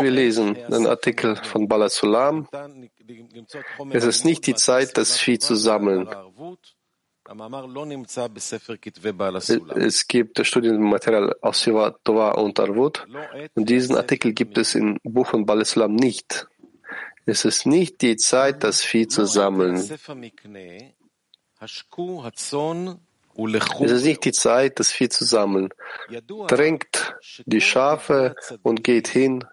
Wir 0.00 0.10
lesen 0.10 0.54
den 0.68 0.86
Artikel 0.86 1.36
von 1.36 1.68
Bala 1.68 1.88
Sulam. 1.88 2.48
Es 3.90 4.04
ist 4.04 4.24
nicht 4.24 4.46
die 4.46 4.54
Zeit, 4.54 4.96
das 4.96 5.18
Vieh 5.18 5.38
zu 5.38 5.54
sammeln. 5.54 6.08
Es 9.76 10.08
gibt 10.08 10.44
Studienmaterial 10.44 11.36
aus 11.40 11.62
Shiva 11.62 11.90
Tova 12.02 12.32
und 12.32 12.58
Arvut. 12.58 13.06
Und 13.54 13.70
diesen 13.70 13.96
Artikel 13.96 14.32
gibt 14.32 14.58
es 14.58 14.74
im 14.74 14.98
Buch 15.04 15.28
von 15.28 15.46
Bala 15.46 15.64
Sulam 15.64 15.94
nicht. 15.94 16.48
Es 17.24 17.44
ist 17.44 17.66
nicht 17.66 18.02
die 18.02 18.16
Zeit, 18.16 18.64
das 18.64 18.82
Vieh 18.82 19.06
zu 19.06 19.26
sammeln. 19.26 19.82
Es 23.36 23.90
ist 23.90 24.04
nicht 24.04 24.24
die 24.24 24.32
Zeit, 24.32 24.78
das 24.78 24.90
Vieh 24.92 25.08
zu 25.08 25.24
sammeln. 25.24 25.70
Drängt 26.48 27.16
die 27.46 27.60
Schafe 27.60 28.36
und 28.62 28.84
geht 28.84 29.08
hin, 29.08 29.44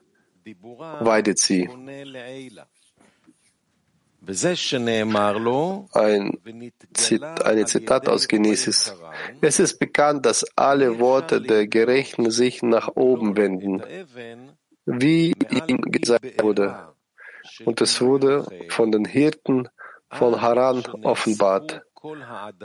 weidet 1.00 1.40
sie. 1.40 1.70
Ein 5.94 6.38
Zit 6.94 7.24
eine 7.24 7.66
Zitat 7.66 8.08
aus 8.08 8.28
Genesis. 8.28 8.96
Es 9.42 9.60
ist 9.60 9.80
bekannt, 9.80 10.28
dass 10.28 10.46
alle 10.56 11.00
Worte 11.00 11.42
der 11.42 11.68
Gerechten 11.68 12.30
sich 12.30 12.62
nach 12.62 12.90
oben 12.96 13.36
wenden, 13.36 13.82
wie 14.86 15.34
ihm 15.68 15.82
gesagt 15.82 16.44
wurde. 16.44 16.94
Und 17.66 17.82
es 17.82 18.00
wurde 18.00 18.46
von 18.70 18.92
den 18.92 19.06
Hirten 19.06 19.70
von 20.12 20.40
Haran 20.40 20.84
offenbart. 21.04 21.82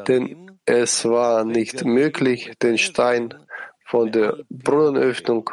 Denn 0.09 0.59
es 0.65 1.05
war 1.05 1.45
nicht 1.45 1.85
möglich, 1.85 2.53
den 2.63 2.79
Stein 2.79 3.35
von 3.85 4.11
der 4.11 4.39
Brunnenöffnung 4.49 5.51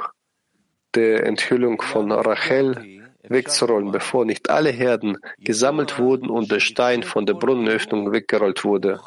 der 0.95 1.25
Enthüllung 1.25 1.81
von 1.81 2.11
Rachel 2.11 3.03
wegzurollen, 3.23 3.91
bevor 3.91 4.25
nicht 4.25 4.49
alle 4.49 4.69
Herden 4.69 5.17
gesammelt 5.39 5.99
wurden 5.99 6.29
und 6.29 6.51
der 6.51 6.59
Stein 6.59 7.03
von 7.03 7.25
der 7.25 7.35
Brunnenöffnung 7.35 8.11
weggerollt 8.11 8.63
wurde. 8.63 8.99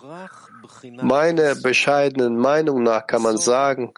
Meiner 0.82 1.54
bescheidenen 1.54 2.36
Meinung 2.36 2.82
nach 2.82 3.06
kann 3.06 3.22
man 3.22 3.36
sagen, 3.36 3.94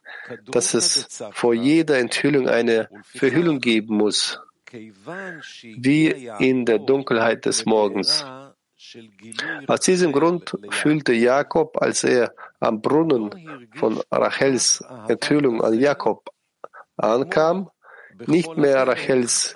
dass 0.46 0.74
es 0.74 1.22
vor 1.32 1.54
jeder 1.54 1.98
Enthüllung 1.98 2.48
eine 2.48 2.88
Verhüllung 3.04 3.60
geben 3.60 3.96
muss, 3.96 4.40
wie 4.70 6.08
in 6.38 6.66
der 6.66 6.78
Dunkelheit 6.78 7.46
des 7.46 7.64
Morgens. 7.64 8.24
Aus 9.66 9.80
diesem 9.80 10.12
Grund 10.12 10.56
fühlte 10.70 11.12
Jakob, 11.12 11.76
als 11.82 12.04
er 12.04 12.32
am 12.60 12.80
Brunnen 12.80 13.68
von 13.74 14.00
Rachels 14.10 14.84
Enthüllung 15.08 15.62
an 15.62 15.74
Jakob 15.74 16.30
ankam, 16.96 17.70
nicht 18.26 18.56
mehr 18.56 18.86
Rachels 18.86 19.54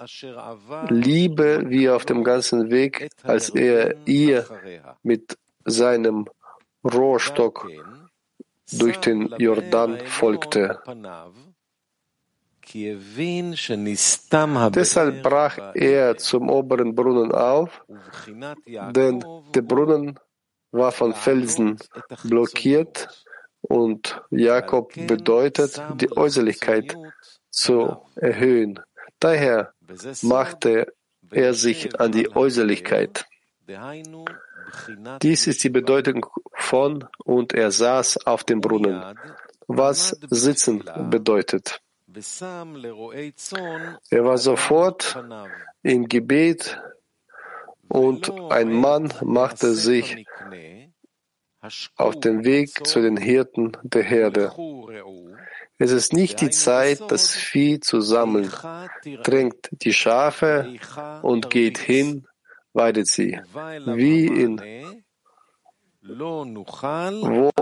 Liebe 0.88 1.64
wie 1.66 1.88
auf 1.88 2.04
dem 2.04 2.24
ganzen 2.24 2.70
Weg, 2.70 3.08
als 3.22 3.48
er 3.48 3.96
ihr 4.06 4.46
mit 5.02 5.38
seinem 5.64 6.28
Rohrstock 6.84 7.68
durch 8.72 8.98
den 8.98 9.32
Jordan 9.38 9.98
folgte. 10.06 10.80
Deshalb 14.74 15.22
brach 15.22 15.58
er 15.74 16.16
zum 16.16 16.50
oberen 16.50 16.94
Brunnen 16.94 17.32
auf, 17.32 17.84
denn 18.92 19.24
der 19.54 19.62
Brunnen 19.62 20.18
war 20.70 20.92
von 20.92 21.14
Felsen 21.14 21.78
blockiert 22.24 23.08
und 23.60 24.22
Jakob 24.30 24.94
bedeutet, 25.06 25.82
die 26.00 26.10
Äußerlichkeit 26.16 26.96
zu 27.50 27.96
erhöhen. 28.16 28.80
Daher 29.20 29.72
machte 30.22 30.92
er 31.30 31.54
sich 31.54 32.00
an 32.00 32.12
die 32.12 32.34
Äußerlichkeit. 32.34 33.26
Dies 35.22 35.46
ist 35.46 35.64
die 35.64 35.70
Bedeutung 35.70 36.26
von 36.54 37.04
und 37.24 37.52
er 37.52 37.70
saß 37.70 38.26
auf 38.26 38.44
dem 38.44 38.60
Brunnen, 38.60 39.02
was 39.66 40.16
sitzen 40.30 40.82
bedeutet. 41.10 41.80
Er 44.10 44.24
war 44.24 44.38
sofort 44.38 45.24
im 45.82 46.08
Gebet 46.08 46.80
und 47.88 48.30
ein 48.50 48.72
Mann 48.72 49.12
machte 49.22 49.74
sich 49.74 50.26
auf 51.96 52.18
den 52.20 52.44
Weg 52.44 52.86
zu 52.86 53.00
den 53.00 53.16
Hirten 53.16 53.76
der 53.82 54.02
Herde. 54.02 54.52
Es 55.78 55.90
ist 55.90 56.12
nicht 56.12 56.40
die 56.40 56.50
Zeit, 56.50 57.00
das 57.08 57.30
Vieh 57.30 57.80
zu 57.80 58.00
sammeln. 58.00 58.50
Drängt 59.22 59.68
die 59.70 59.92
Schafe 59.92 60.74
und 61.22 61.50
geht 61.50 61.78
hin, 61.78 62.26
weidet 62.72 63.06
sie. 63.06 63.40
Wie 63.86 64.26
in 64.26 64.60
wo 66.02 67.52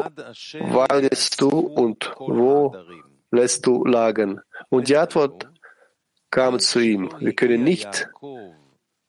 weidest 0.73 1.41
du 1.41 1.49
und 1.49 2.15
wo 2.19 2.75
lässt 3.31 3.67
du 3.67 3.85
lagen? 3.85 4.41
Und 4.69 4.89
die 4.89 4.97
Antwort 4.97 5.49
kam 6.31 6.59
zu 6.59 6.81
ihm. 6.81 7.11
Wir 7.19 7.35
können 7.35 7.65
nicht, 7.65 8.09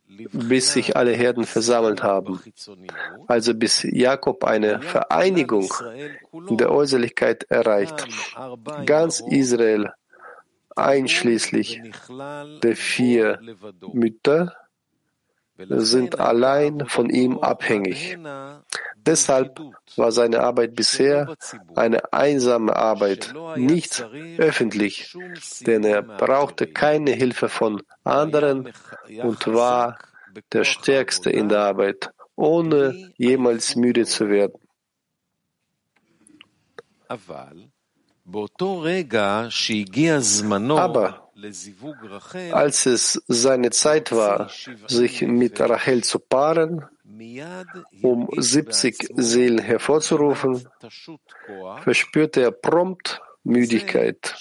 bis 0.07 0.73
sich 0.73 0.95
alle 0.95 1.13
Herden 1.13 1.45
versammelt 1.45 2.03
haben. 2.03 2.41
Also 3.27 3.53
bis 3.53 3.83
Jakob 3.83 4.43
eine 4.43 4.81
Vereinigung 4.81 5.71
in 6.49 6.57
der 6.57 6.71
Äußerlichkeit 6.71 7.43
erreicht. 7.45 8.07
Ganz 8.85 9.21
Israel, 9.21 9.91
einschließlich 10.75 11.81
der 12.63 12.75
vier 12.75 13.39
Mütter, 13.93 14.55
sind 15.57 16.19
allein 16.19 16.88
von 16.88 17.09
ihm 17.09 17.38
abhängig. 17.39 18.17
Deshalb 19.06 19.59
war 19.95 20.12
seine 20.12 20.41
Arbeit 20.41 20.75
bisher 20.75 21.35
eine 21.75 22.13
einsame 22.13 22.75
Arbeit, 22.75 23.34
nicht 23.56 24.06
öffentlich, 24.38 25.17
denn 25.62 25.84
er 25.84 26.01
brauchte 26.01 26.67
keine 26.67 27.12
Hilfe 27.12 27.50
von 27.50 27.81
anderen 28.03 28.72
und 29.23 29.47
war 29.47 29.97
der 30.53 30.63
Stärkste 30.63 31.29
in 31.29 31.50
der 31.50 31.62
Arbeit, 31.62 32.12
ohne 32.35 33.12
jemals 33.17 33.75
müde 33.75 34.06
zu 34.06 34.29
werden. 34.29 34.59
Aber 40.69 41.31
als 42.51 42.85
es 42.85 43.23
seine 43.28 43.69
Zeit 43.72 44.12
war, 44.12 44.50
sich 44.88 45.22
mit 45.22 45.59
Rachel 45.59 46.03
zu 46.03 46.19
paaren, 46.19 46.85
um 48.01 48.27
70 48.38 48.95
Seelen 49.16 49.59
hervorzurufen, 49.59 50.67
verspürte 51.83 52.41
er 52.41 52.51
prompt 52.51 53.22
Müdigkeit. 53.44 54.35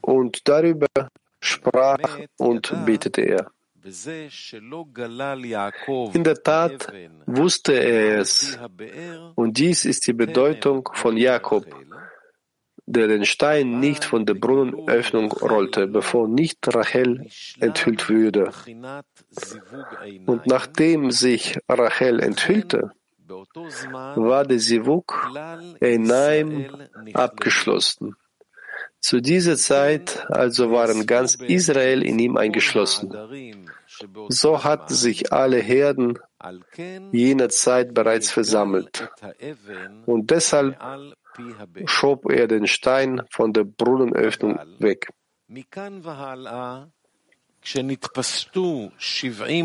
Und 0.00 0.48
darüber 0.48 0.86
sprach 1.40 2.20
und 2.36 2.86
betete 2.86 3.20
er. 3.22 3.50
In 6.12 6.24
der 6.24 6.42
Tat 6.42 6.92
wusste 7.26 7.72
er 7.72 8.18
es, 8.18 8.58
und 9.36 9.58
dies 9.58 9.84
ist 9.84 10.06
die 10.08 10.12
Bedeutung 10.12 10.88
von 10.92 11.16
Jakob, 11.16 11.66
der 12.86 13.08
den 13.08 13.24
Stein 13.24 13.80
nicht 13.80 14.04
von 14.04 14.24
der 14.26 14.34
Brunnenöffnung 14.34 15.32
rollte, 15.32 15.86
bevor 15.88 16.28
nicht 16.28 16.58
Rachel 16.74 17.28
enthüllt 17.60 18.08
würde. 18.08 18.52
Und 20.26 20.46
nachdem 20.46 21.10
sich 21.10 21.58
Rachel 21.68 22.20
enthüllte, 22.20 22.92
war 23.28 24.44
der 24.44 24.60
Sivuk 24.60 25.28
Einaim 25.80 26.66
abgeschlossen. 27.12 28.14
Zu 29.00 29.20
dieser 29.20 29.56
Zeit 29.56 30.24
also 30.30 30.70
waren 30.70 31.06
ganz 31.06 31.34
Israel 31.36 32.02
in 32.02 32.18
ihm 32.18 32.36
eingeschlossen. 32.36 33.12
So 34.28 34.64
hatten 34.64 34.94
sich 34.94 35.32
alle 35.32 35.58
Herden 35.58 36.18
jener 37.12 37.48
Zeit 37.48 37.94
bereits 37.94 38.30
versammelt. 38.30 39.08
Und 40.06 40.30
deshalb 40.30 40.76
schob 41.86 42.30
er 42.30 42.46
den 42.46 42.66
Stein 42.66 43.22
von 43.30 43.52
der 43.52 43.64
Brunnenöffnung 43.64 44.58
weg. 44.78 45.08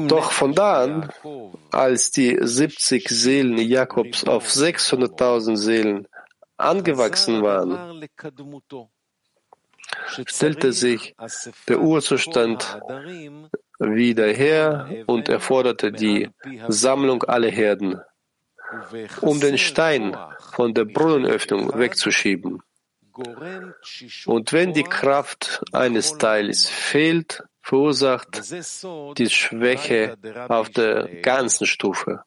Doch 0.07 0.31
von 0.31 0.53
da 0.53 0.83
an, 0.83 1.09
als 1.71 2.11
die 2.11 2.37
70 2.39 3.09
Seelen 3.09 3.57
Jakobs 3.57 4.23
auf 4.23 4.47
600.000 4.47 5.55
Seelen 5.55 6.07
angewachsen 6.57 7.41
waren, 7.41 8.07
stellte 10.07 10.73
sich 10.73 11.15
der 11.67 11.81
Urzustand 11.81 12.79
wieder 13.79 14.27
her 14.27 14.89
und 15.07 15.29
erforderte 15.29 15.91
die 15.91 16.29
Sammlung 16.67 17.23
aller 17.23 17.49
Herden. 17.49 17.99
Um 19.21 19.39
den 19.39 19.57
Stein 19.57 20.15
von 20.51 20.73
der 20.73 20.85
Brunnenöffnung 20.85 21.77
wegzuschieben. 21.77 22.61
Und 24.25 24.53
wenn 24.53 24.73
die 24.73 24.83
Kraft 24.83 25.61
eines 25.71 26.17
Teils 26.17 26.67
fehlt, 26.67 27.43
verursacht 27.61 28.41
die 29.17 29.29
Schwäche 29.29 30.17
auf 30.47 30.69
der 30.69 31.07
ganzen 31.21 31.67
Stufe. 31.67 32.23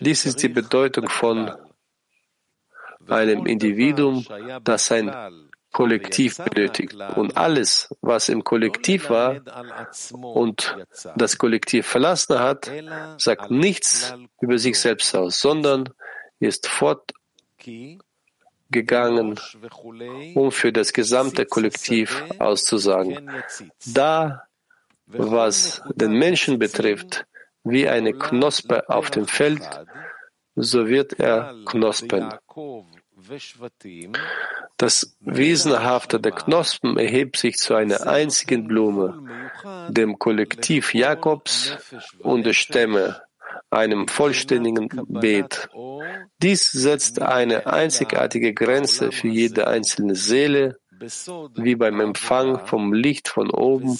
Dies 0.00 0.26
ist 0.26 0.42
die 0.42 0.48
Bedeutung 0.48 1.08
von 1.08 1.52
einem 3.08 3.46
Individuum, 3.46 4.26
das 4.62 4.92
ein 4.92 5.45
Kollektiv 5.76 6.38
benötigt. 6.38 6.94
Und 7.16 7.36
alles, 7.36 7.94
was 8.00 8.30
im 8.30 8.44
Kollektiv 8.44 9.10
war 9.10 9.42
und 10.22 10.74
das 11.16 11.36
Kollektiv 11.36 11.86
verlassen 11.86 12.38
hat, 12.38 12.70
sagt 13.18 13.50
nichts 13.50 14.14
über 14.40 14.56
sich 14.56 14.80
selbst 14.80 15.14
aus, 15.14 15.38
sondern 15.38 15.90
ist 16.40 16.66
fortgegangen, 16.66 19.38
um 20.34 20.50
für 20.50 20.72
das 20.72 20.94
gesamte 20.94 21.44
Kollektiv 21.44 22.24
auszusagen. 22.38 23.30
Da, 23.84 24.44
was 25.04 25.82
den 25.94 26.12
Menschen 26.12 26.58
betrifft, 26.58 27.26
wie 27.64 27.86
eine 27.86 28.14
Knospe 28.14 28.88
auf 28.88 29.10
dem 29.10 29.26
Feld, 29.26 29.60
so 30.54 30.88
wird 30.88 31.20
er 31.20 31.54
knospen. 31.66 32.32
Das 34.76 35.16
Wesenhafte 35.20 36.20
der 36.20 36.32
Knospen 36.32 36.98
erhebt 36.98 37.36
sich 37.36 37.56
zu 37.56 37.74
einer 37.74 38.06
einzigen 38.06 38.66
Blume, 38.68 39.22
dem 39.88 40.18
Kollektiv 40.18 40.94
Jakobs 40.94 41.76
und 42.20 42.44
der 42.44 42.52
Stämme, 42.52 43.22
einem 43.70 44.06
vollständigen 44.06 44.88
Beet. 45.08 45.68
Dies 46.42 46.70
setzt 46.70 47.22
eine 47.22 47.66
einzigartige 47.66 48.54
Grenze 48.54 49.12
für 49.12 49.28
jede 49.28 49.66
einzelne 49.66 50.14
Seele, 50.14 50.78
wie 51.54 51.74
beim 51.74 52.00
Empfang 52.00 52.66
vom 52.66 52.92
Licht 52.92 53.28
von 53.28 53.50
oben 53.50 53.98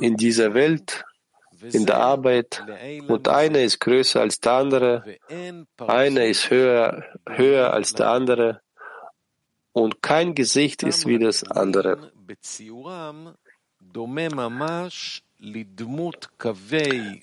in 0.00 0.16
dieser 0.16 0.54
Welt 0.54 1.04
in 1.72 1.86
der 1.86 1.98
Arbeit 1.98 2.62
und 3.08 3.28
einer 3.28 3.60
ist 3.60 3.80
größer 3.80 4.20
als 4.20 4.40
der 4.40 4.52
andere, 4.52 5.16
einer 5.78 6.24
ist 6.24 6.50
höher, 6.50 7.04
höher 7.28 7.72
als 7.72 7.94
der 7.94 8.10
andere 8.10 8.60
und 9.72 10.02
kein 10.02 10.34
Gesicht 10.34 10.82
ist 10.82 11.06
wie 11.06 11.18
das 11.18 11.44
andere. 11.44 12.12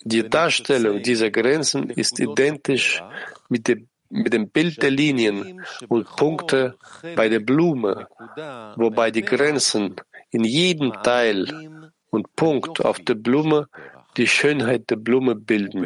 Die 0.03 0.29
Darstellung 0.29 1.01
dieser 1.01 1.31
Grenzen 1.31 1.89
ist 1.89 2.19
identisch 2.19 3.03
mit 3.49 3.67
dem, 3.67 3.87
mit 4.09 4.33
dem 4.33 4.49
Bild 4.49 4.81
der 4.81 4.91
Linien 4.91 5.63
und 5.87 6.07
Punkte 6.15 6.77
bei 7.15 7.29
der 7.29 7.39
Blume, 7.39 8.07
wobei 8.75 9.11
die 9.11 9.23
Grenzen 9.23 9.95
in 10.29 10.43
jedem 10.43 10.93
Teil 11.03 11.69
und 12.09 12.35
Punkt 12.35 12.83
auf 12.83 12.99
der 12.99 13.15
Blume 13.15 13.67
die 14.17 14.27
Schönheit 14.27 14.89
der 14.89 14.97
Blume 14.97 15.35
bilden. 15.35 15.85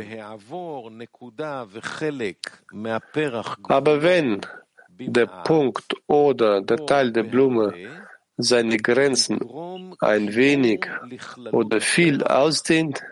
Aber 3.63 4.01
wenn 4.01 4.41
der 4.97 5.25
Punkt 5.25 5.95
oder 6.07 6.61
der 6.61 6.85
Teil 6.85 7.11
der 7.11 7.23
Blume 7.23 7.73
seine 8.37 8.77
Grenzen 8.77 9.39
ein 9.99 10.35
wenig 10.35 10.85
oder 11.51 11.81
viel 11.81 12.23
ausdehnt, 12.23 13.03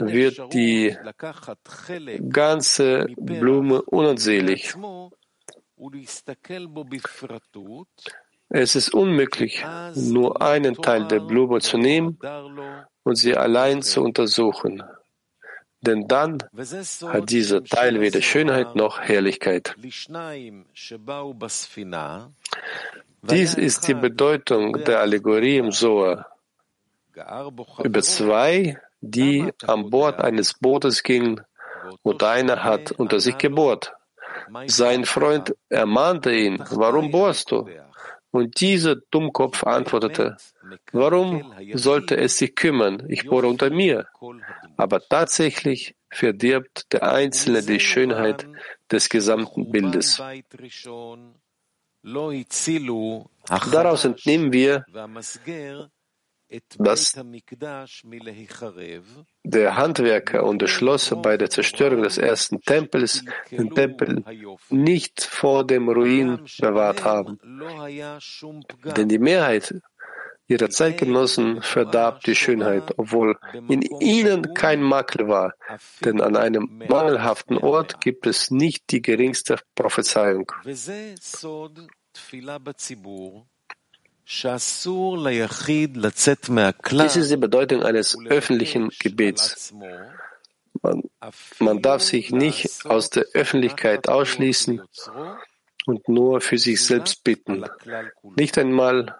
wird 0.00 0.52
die 0.52 0.96
ganze 2.30 3.06
Blume 3.16 3.82
unansehnlich. 3.82 4.74
Es 8.48 8.76
ist 8.76 8.94
unmöglich, 8.94 9.64
nur 9.96 10.40
einen 10.40 10.74
Teil 10.76 11.06
der 11.08 11.20
Blume 11.20 11.60
zu 11.60 11.78
nehmen 11.78 12.16
und 13.06 13.14
sie 13.14 13.36
allein 13.36 13.82
zu 13.82 14.02
untersuchen. 14.02 14.82
Denn 15.80 16.08
dann 16.08 16.42
hat 17.06 17.30
dieser 17.30 17.62
Teil 17.62 18.00
weder 18.00 18.20
Schönheit 18.20 18.74
noch 18.74 19.00
Herrlichkeit. 19.00 19.76
Dies 23.22 23.54
ist 23.54 23.86
die 23.86 23.94
Bedeutung 23.94 24.84
der 24.84 24.98
Allegorie 25.00 25.58
im 25.58 25.70
Soa. 25.70 26.26
Über 27.84 28.02
zwei, 28.02 28.76
die 29.00 29.52
an 29.66 29.88
Bord 29.88 30.20
eines 30.20 30.54
Bootes 30.54 31.04
gingen, 31.04 31.40
und 32.02 32.24
einer 32.24 32.64
hat 32.64 32.90
unter 32.90 33.20
sich 33.20 33.38
gebohrt. 33.38 33.92
Sein 34.66 35.04
Freund 35.04 35.54
ermahnte 35.68 36.32
ihn, 36.34 36.60
warum 36.70 37.12
bohrst 37.12 37.52
du? 37.52 37.68
Und 38.36 38.60
dieser 38.60 38.96
Dummkopf 38.96 39.64
antwortete, 39.64 40.36
warum 40.92 41.54
sollte 41.72 42.18
es 42.18 42.36
sich 42.36 42.54
kümmern? 42.54 43.06
Ich 43.08 43.24
bohre 43.26 43.46
unter 43.46 43.70
mir. 43.70 44.08
Aber 44.76 45.00
tatsächlich 45.00 45.94
verdirbt 46.10 46.92
der 46.92 47.10
Einzelne 47.10 47.62
die 47.62 47.80
Schönheit 47.80 48.46
des 48.92 49.08
gesamten 49.08 49.70
Bildes. 49.70 50.22
Daraus 53.72 54.04
entnehmen 54.04 54.52
wir, 54.52 54.84
dass 56.78 57.12
der 59.44 59.76
Handwerker 59.76 60.44
und 60.44 60.62
der 60.62 60.68
Schlosser 60.68 61.16
bei 61.16 61.36
der 61.36 61.50
Zerstörung 61.50 62.02
des 62.02 62.18
ersten 62.18 62.60
Tempels 62.60 63.24
den 63.50 63.74
Tempel 63.74 64.22
nicht 64.70 65.22
vor 65.22 65.66
dem 65.66 65.88
Ruin 65.88 66.44
bewahrt 66.58 67.04
haben. 67.04 67.38
Denn 68.96 69.08
die 69.08 69.18
Mehrheit 69.18 69.74
ihrer 70.48 70.70
Zeitgenossen 70.70 71.62
verdarb 71.62 72.22
die 72.22 72.36
Schönheit, 72.36 72.96
obwohl 72.96 73.36
in 73.68 73.82
ihnen 73.82 74.54
kein 74.54 74.82
Makel 74.82 75.28
war. 75.28 75.54
Denn 76.04 76.20
an 76.20 76.36
einem 76.36 76.82
mangelhaften 76.88 77.58
Ort 77.58 78.00
gibt 78.00 78.26
es 78.26 78.50
nicht 78.50 78.90
die 78.90 79.02
geringste 79.02 79.58
Prophezeiung. 79.74 80.52
Dies 86.90 87.16
ist 87.16 87.30
die 87.30 87.36
Bedeutung 87.36 87.82
eines 87.84 88.18
öffentlichen 88.26 88.90
Gebets. 88.98 89.72
Man, 90.82 91.02
man 91.60 91.80
darf 91.80 92.02
sich 92.02 92.32
nicht 92.32 92.86
aus 92.86 93.10
der 93.10 93.24
Öffentlichkeit 93.34 94.08
ausschließen 94.08 94.82
und 95.86 96.08
nur 96.08 96.40
für 96.40 96.58
sich 96.58 96.84
selbst 96.84 97.22
bitten, 97.22 97.64
nicht 98.36 98.58
einmal 98.58 99.16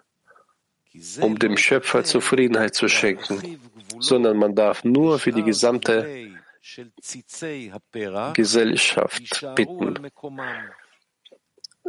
um 1.21 1.39
dem 1.39 1.55
Schöpfer 1.55 2.03
Zufriedenheit 2.03 2.75
zu 2.75 2.89
schenken, 2.89 3.61
sondern 3.99 4.37
man 4.37 4.55
darf 4.55 4.83
nur 4.83 5.19
für 5.19 5.31
die 5.31 5.43
gesamte 5.43 6.31
Gesellschaft 8.33 9.45
bitten 9.55 10.09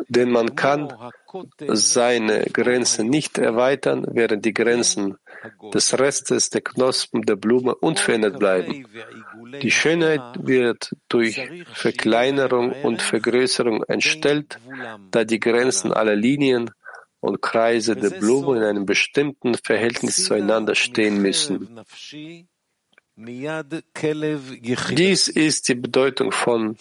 denn 0.09 0.31
man 0.31 0.55
kann 0.55 0.93
seine 1.69 2.45
Grenzen 2.45 3.09
nicht 3.09 3.39
erweitern, 3.39 4.07
während 4.11 4.45
die 4.45 4.55
Grenzen 4.55 5.17
des 5.73 5.99
Restes 5.99 6.51
der 6.51 6.63
Knospen 6.63 7.23
der 7.23 7.37
Blume 7.37 7.75
unverändert 7.75 8.39
bleiben. 8.39 8.87
Die 9.63 9.71
Schönheit 9.71 10.23
wird 10.39 10.95
durch 11.09 11.41
Verkleinerung 11.73 12.73
und 12.83 13.03
Vergrößerung 13.03 13.83
entstellt, 13.85 14.59
da 15.11 15.25
die 15.25 15.41
Grenzen 15.41 15.93
aller 15.93 16.17
Linien 16.17 16.71
und 17.21 17.43
Kreise 17.43 17.97
der 17.97 18.11
Blume 18.11 18.59
in 18.59 18.63
einem 18.63 18.87
bestimmten 18.87 19.55
Verhältnis 19.55 20.25
zueinander 20.25 20.75
stehen 20.75 21.21
müssen. 21.21 21.81
Dies 23.21 25.29
ist 25.29 25.69
die 25.69 25.75
Bedeutung 25.75 26.31
von 26.31 26.77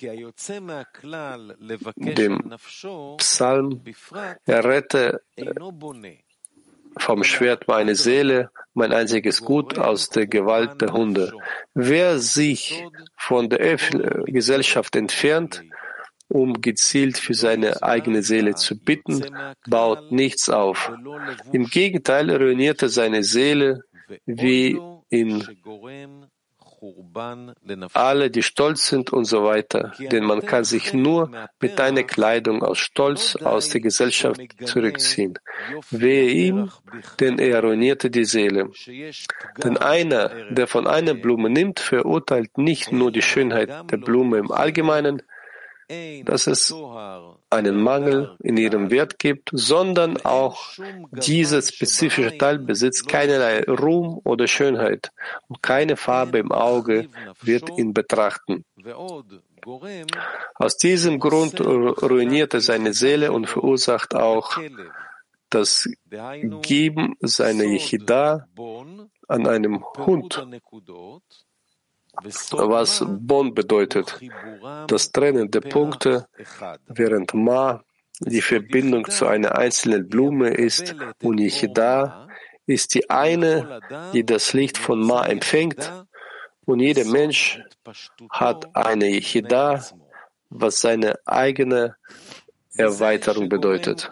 dem 1.96 2.54
Psalm, 3.18 3.82
errette 4.46 5.22
vom 7.00 7.24
Schwert 7.24 7.68
meine 7.68 7.96
Seele, 7.96 8.52
mein 8.76 8.94
einziges 8.94 9.42
Gut 9.42 9.80
aus 9.80 10.10
der 10.10 10.28
Gewalt 10.28 10.80
der 10.80 10.94
Hunde. 10.94 11.34
Wer 11.74 12.20
sich 12.20 12.86
von 13.16 13.50
der 13.50 13.78
Gesellschaft 14.26 14.96
entfernt, 14.96 15.64
um 16.28 16.62
gezielt 16.62 17.18
für 17.18 17.34
seine 17.34 17.82
eigene 17.82 18.22
Seele 18.22 18.54
zu 18.54 18.78
bitten, 18.78 19.26
baut 19.68 20.12
nichts 20.12 20.50
auf. 20.50 20.92
Im 21.52 21.66
Gegenteil 21.66 22.30
ruiniert 22.30 22.84
er 22.84 22.90
seine 22.90 23.24
Seele 23.24 23.82
wie 24.26 24.80
in 25.10 25.44
alle, 27.94 28.30
die 28.30 28.44
stolz 28.44 28.88
sind 28.88 29.12
und 29.12 29.26
so 29.26 29.44
weiter, 29.44 29.94
denn 30.00 30.24
man 30.24 30.46
kann 30.46 30.64
sich 30.64 30.94
nur 30.94 31.32
mit 31.60 31.80
einer 31.82 32.04
Kleidung 32.04 32.64
aus 32.64 32.78
Stolz 32.78 33.36
aus 33.36 33.70
der 33.70 33.82
Gesellschaft 33.82 34.42
zurückziehen. 34.64 35.40
Wehe 35.90 36.30
ihm, 36.30 36.70
denn 37.20 37.40
er 37.40 37.64
ruinierte 37.64 38.10
die 38.10 38.26
Seele. 38.26 38.70
Denn 39.64 39.78
einer, 39.78 40.52
der 40.52 40.68
von 40.68 40.88
einer 40.88 41.14
Blume 41.14 41.50
nimmt, 41.50 41.80
verurteilt 41.80 42.58
nicht 42.58 42.92
nur 42.92 43.12
die 43.12 43.22
Schönheit 43.22 43.70
der 43.92 43.98
Blume 43.98 44.38
im 44.38 44.52
Allgemeinen, 44.52 45.24
dass 46.26 46.48
es 46.48 46.74
einen 47.50 47.82
Mangel 47.82 48.36
in 48.44 48.58
ihrem 48.58 48.92
Wert 48.92 49.20
gibt, 49.20 49.50
sondern 49.54 50.18
auch 50.26 50.74
dieser 51.12 51.62
spezifische 51.62 52.38
Teil 52.38 52.60
besitzt 52.60 53.08
keinerlei 53.08 53.64
Ruhm 53.64 54.20
oder 54.26 54.48
Schönheit 54.48 55.12
und 55.48 55.64
keine 55.64 55.96
Farbe 55.96 56.40
im 56.40 56.52
Auge 56.52 57.08
wird 57.42 57.70
ihn 57.78 57.94
betrachten. 57.94 58.66
Aus 60.56 60.78
diesem 60.78 61.20
Grund 61.20 61.62
ruiniert 61.62 62.54
er 62.54 62.62
seine 62.62 62.94
Seele 62.94 63.32
und 63.32 63.48
verursacht 63.48 64.14
auch 64.14 64.58
das 65.50 65.88
Geben 66.62 67.16
seiner 67.22 67.64
Yechida 67.64 68.48
an 69.28 69.48
einem 69.48 69.86
Hund 69.98 70.46
was 72.24 73.04
Bon 73.08 73.54
bedeutet, 73.54 74.20
das 74.88 75.12
Trennen 75.12 75.52
der 75.52 75.62
Punkte, 75.62 76.28
während 76.88 77.34
Ma 77.34 77.84
die 78.20 78.42
Verbindung 78.42 79.10
zu 79.10 79.28
einer 79.28 79.58
einzelnen 79.58 80.10
Blume 80.10 80.50
ist 80.50 80.96
und 81.22 81.40
Yechida 81.40 82.28
ist 82.66 82.96
die 82.96 83.10
eine, 83.10 83.80
die 84.14 84.26
das 84.26 84.54
Licht 84.54 84.78
von 84.78 85.00
Ma 85.00 85.26
empfängt 85.26 85.92
und 86.66 86.80
jeder 86.80 87.06
Mensch 87.06 87.62
hat 88.30 88.76
eine 88.76 89.08
Yechida, 89.08 89.84
was 90.50 90.82
seine 90.82 91.16
eigene 91.26 91.96
Erweiterung 92.76 93.48
bedeutet. 93.50 94.12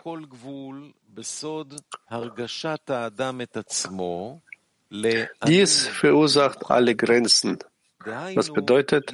Dies 5.48 5.88
verursacht 5.88 6.70
alle 6.70 6.96
Grenzen, 6.96 7.60
das 8.36 8.52
bedeutet, 8.52 9.14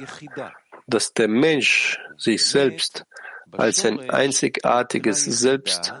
dass 0.86 1.14
der 1.14 1.28
Mensch 1.28 1.98
sich 2.16 2.46
selbst 2.46 3.04
als 3.50 3.84
ein 3.84 4.10
einzigartiges 4.10 5.24
Selbst, 5.24 5.94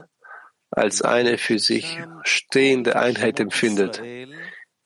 als 0.70 1.02
eine 1.02 1.38
für 1.38 1.58
sich 1.58 1.98
stehende 2.24 2.96
Einheit 2.96 3.40
empfindet. 3.40 4.00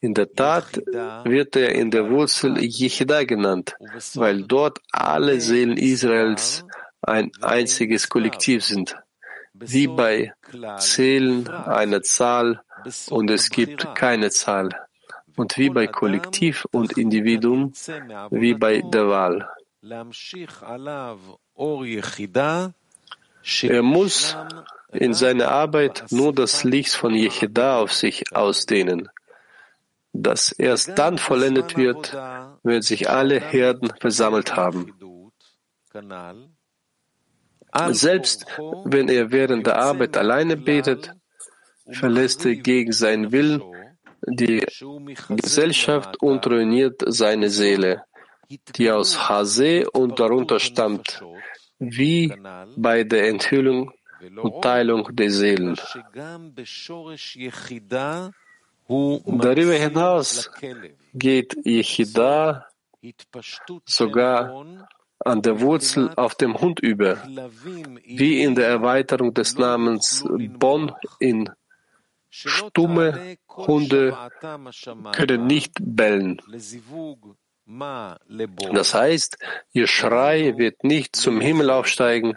In 0.00 0.14
der 0.14 0.32
Tat 0.32 0.76
wird 1.24 1.56
er 1.56 1.74
in 1.74 1.90
der 1.90 2.10
Wurzel 2.10 2.58
Yechida 2.58 3.24
genannt, 3.24 3.74
weil 4.14 4.42
dort 4.42 4.78
alle 4.92 5.40
Seelen 5.40 5.76
Israels 5.76 6.64
ein 7.02 7.30
einziges 7.40 8.08
Kollektiv 8.08 8.64
sind, 8.64 8.96
wie 9.54 9.86
bei 9.86 10.34
Zählen 10.78 11.48
einer 11.48 12.02
Zahl 12.02 12.62
und 13.08 13.30
es 13.30 13.50
gibt 13.50 13.94
keine 13.94 14.30
Zahl 14.30 14.85
und 15.36 15.56
wie 15.58 15.70
bei 15.70 15.86
Kollektiv 15.86 16.66
und 16.72 16.96
Individuum, 16.98 17.72
wie 18.30 18.54
bei 18.54 18.80
der 18.80 19.08
Wahl. 19.08 19.48
Er 23.62 23.82
muss 23.82 24.36
in 24.92 25.14
seiner 25.14 25.48
Arbeit 25.48 26.04
nur 26.10 26.32
das 26.32 26.64
Licht 26.64 26.94
von 26.94 27.14
Yechida 27.14 27.78
auf 27.78 27.92
sich 27.92 28.24
ausdehnen, 28.34 29.08
das 30.12 30.50
erst 30.52 30.98
dann 30.98 31.18
vollendet 31.18 31.76
wird, 31.76 32.14
wenn 32.62 32.82
sich 32.82 33.08
alle 33.08 33.38
Herden 33.38 33.92
versammelt 34.00 34.56
haben. 34.56 34.92
Selbst 37.90 38.46
wenn 38.84 39.08
er 39.08 39.30
während 39.30 39.66
der 39.66 39.78
Arbeit 39.78 40.16
alleine 40.16 40.56
betet, 40.56 41.12
verlässt 41.90 42.44
er 42.46 42.56
gegen 42.56 42.92
seinen 42.92 43.30
Willen 43.32 43.62
die 44.26 44.64
Gesellschaft 45.28 46.22
und 46.22 46.46
ruiniert 46.46 47.02
seine 47.06 47.48
Seele, 47.50 48.04
die 48.76 48.90
aus 48.90 49.28
Hase 49.28 49.88
und 49.90 50.18
darunter 50.18 50.58
stammt, 50.58 51.22
wie 51.78 52.32
bei 52.76 53.04
der 53.04 53.28
Enthüllung 53.28 53.92
und 54.42 54.62
Teilung 54.62 55.08
der 55.14 55.30
Seelen. 55.30 55.76
Darüber 58.88 59.74
hinaus 59.74 60.50
geht 61.12 61.56
Yechida 61.64 62.66
sogar 63.84 64.64
an 65.24 65.42
der 65.42 65.60
Wurzel 65.60 66.12
auf 66.16 66.34
dem 66.34 66.56
Hund 66.60 66.80
über, 66.80 67.16
wie 68.04 68.42
in 68.42 68.54
der 68.54 68.68
Erweiterung 68.68 69.34
des 69.34 69.56
Namens 69.56 70.24
Bon 70.58 70.92
in 71.18 71.50
Stumme 72.30 73.36
Hunde 73.48 74.16
können 75.12 75.46
nicht 75.46 75.72
bellen. 75.80 76.40
Das 78.72 78.94
heißt, 78.94 79.38
ihr 79.72 79.86
Schrei 79.86 80.56
wird 80.56 80.84
nicht 80.84 81.16
zum 81.16 81.40
Himmel 81.40 81.70
aufsteigen, 81.70 82.36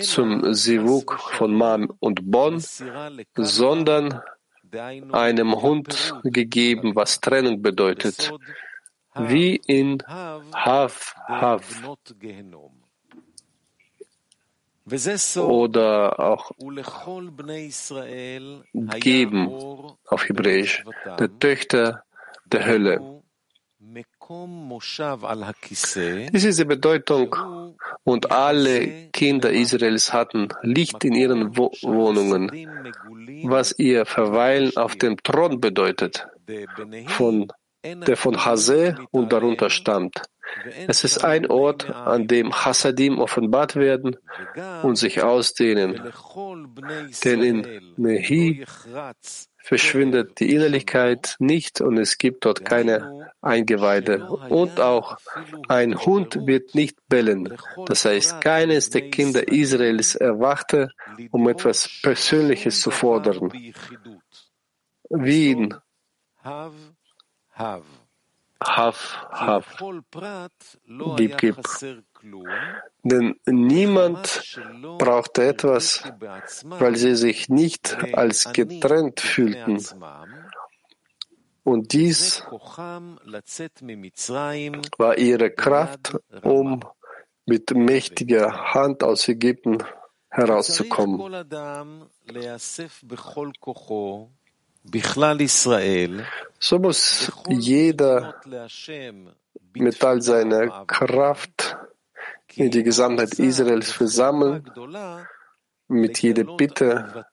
zum 0.00 0.52
Sivuk 0.52 1.18
von 1.20 1.54
Mam 1.54 1.92
und 2.00 2.30
Bon, 2.30 2.62
sondern 3.36 4.20
einem 5.12 5.62
Hund 5.62 6.14
gegeben, 6.24 6.94
was 6.96 7.20
Trennung 7.20 7.62
bedeutet, 7.62 8.32
wie 9.14 9.56
in 9.56 10.02
Hav 10.06 11.14
Hav 11.26 11.82
oder 15.36 16.20
auch 16.20 16.50
geben 19.00 19.48
auf 20.06 20.28
Hebräisch, 20.28 20.84
der 21.18 21.38
Töchter 21.38 22.04
der 22.46 22.66
Hölle. 22.66 23.22
Dies 26.32 26.44
ist 26.44 26.58
die 26.58 26.64
Bedeutung 26.64 27.36
und 28.04 28.30
alle 28.30 29.08
Kinder 29.12 29.50
Israels 29.50 30.12
hatten 30.12 30.48
Licht 30.62 31.04
in 31.04 31.14
ihren 31.14 31.56
Wohnungen, 31.56 32.50
was 33.48 33.78
ihr 33.78 34.04
Verweilen 34.06 34.76
auf 34.76 34.96
dem 34.96 35.16
Thron 35.22 35.60
bedeutet, 35.60 36.26
von, 37.06 37.48
der 38.06 38.16
von 38.16 38.44
Hase 38.44 38.96
und 39.10 39.32
darunter 39.32 39.70
stammt. 39.70 40.22
Es 40.86 41.04
ist 41.04 41.24
ein 41.24 41.46
Ort, 41.46 41.90
an 41.90 42.26
dem 42.26 42.52
Hasadim 42.52 43.18
offenbart 43.18 43.76
werden 43.76 44.16
und 44.82 44.96
sich 44.96 45.22
ausdehnen. 45.22 46.00
Denn 47.24 47.42
in 47.42 47.94
Mehi 47.96 48.64
verschwindet 49.66 50.38
die 50.38 50.54
Innerlichkeit 50.54 51.34
nicht 51.40 51.80
und 51.80 51.98
es 51.98 52.18
gibt 52.18 52.44
dort 52.44 52.64
keine 52.64 53.32
Eingeweide. 53.40 54.24
Und 54.48 54.80
auch 54.80 55.16
ein 55.68 55.98
Hund 55.98 56.46
wird 56.46 56.74
nicht 56.74 56.96
bellen. 57.08 57.52
Das 57.86 58.04
heißt, 58.04 58.40
keines 58.40 58.90
der 58.90 59.10
Kinder 59.10 59.48
Israels 59.48 60.14
erwachte, 60.14 60.90
um 61.32 61.48
etwas 61.48 61.90
Persönliches 62.02 62.80
zu 62.80 62.90
fordern. 62.90 63.50
Wie 65.10 65.50
in 65.50 65.74
Haf, 67.58 69.26
Haf, 69.30 69.76
Gib, 71.16 71.38
Gib. 71.38 71.56
Denn 73.02 73.40
niemand 73.46 74.58
brauchte 74.98 75.46
etwas, 75.46 76.02
weil 76.64 76.96
sie 76.96 77.16
sich 77.16 77.48
nicht 77.48 77.96
als 78.14 78.52
getrennt 78.52 79.20
fühlten. 79.20 79.82
Und 81.64 81.92
dies 81.92 82.42
war 84.98 85.18
ihre 85.18 85.50
Kraft, 85.50 86.16
um 86.42 86.80
mit 87.46 87.70
mächtiger 87.72 88.74
Hand 88.74 89.02
aus 89.02 89.28
Ägypten 89.28 89.78
herauszukommen. 90.30 91.44
So 96.58 96.78
muss 96.78 97.32
jeder 97.48 98.40
mit 99.74 100.04
all 100.04 100.22
seiner 100.22 100.84
Kraft 100.86 101.76
in 102.54 102.70
die 102.70 102.82
Gesamtheit 102.82 103.38
Israels 103.38 103.92
versammeln, 103.92 104.70
mit 105.88 106.18
jeder 106.22 106.44
Bitte 106.56 107.26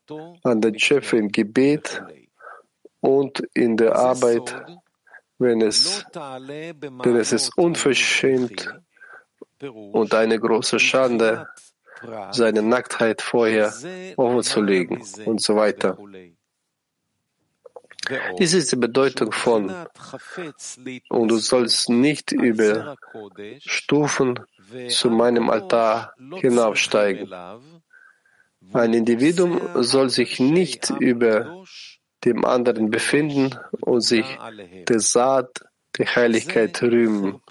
an 0.43 0.61
den 0.61 0.77
Schöpfer 0.77 1.17
im 1.17 1.29
Gebet 1.29 2.03
und 2.99 3.39
in 3.53 3.77
der 3.77 3.95
Arbeit, 3.95 4.55
wenn 5.37 5.61
es, 5.61 6.05
denn 6.13 7.15
es 7.15 7.33
ist 7.33 7.57
unverschämt 7.57 8.73
und 9.61 10.13
eine 10.13 10.39
große 10.39 10.79
Schande, 10.79 11.47
seine 12.31 12.61
Nacktheit 12.61 13.21
vorher 13.21 13.73
offenzulegen 14.17 15.01
und 15.25 15.41
so 15.41 15.55
weiter. 15.55 15.97
Dies 18.37 18.53
ist 18.53 18.71
die 18.71 18.75
Bedeutung 18.75 19.31
von, 19.31 19.73
und 21.09 21.27
du 21.27 21.37
sollst 21.37 21.89
nicht 21.89 22.31
über 22.31 22.95
Stufen 23.59 24.39
zu 24.89 25.09
meinem 25.09 25.49
Altar 25.49 26.13
hinaufsteigen. 26.35 27.31
Ein 28.73 28.93
Individuum 28.93 29.61
soll 29.83 30.09
sich 30.09 30.39
nicht 30.39 30.89
über 30.89 31.63
dem 32.25 32.45
anderen 32.45 32.89
befinden 32.89 33.57
und 33.81 34.01
sich 34.01 34.25
der 34.87 34.99
Saat 34.99 35.65
der 35.97 36.15
Heiligkeit 36.15 36.81
rühmen. 36.81 37.41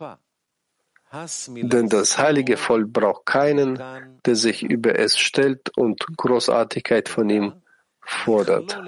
Denn 1.49 1.89
das 1.91 2.17
heilige 2.17 2.57
Volk 2.57 2.91
braucht 2.91 3.27
keinen, 3.27 3.79
der 4.25 4.35
sich 4.35 4.63
über 4.63 4.99
es 4.99 5.19
stellt 5.19 5.77
und 5.77 6.05
Großartigkeit 6.17 7.09
von 7.09 7.29
ihm 7.29 7.62
fordert. 8.13 8.79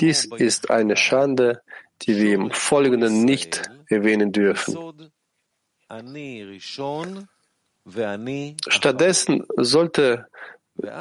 Dies 0.00 0.28
ist 0.36 0.70
eine 0.70 0.96
Schande, 0.96 1.62
die 2.02 2.16
wir 2.16 2.34
im 2.34 2.50
Folgenden 2.50 3.24
nicht 3.24 3.62
erwähnen 3.88 4.32
dürfen. 4.32 4.76
Stattdessen 8.68 9.44
sollte 9.56 10.26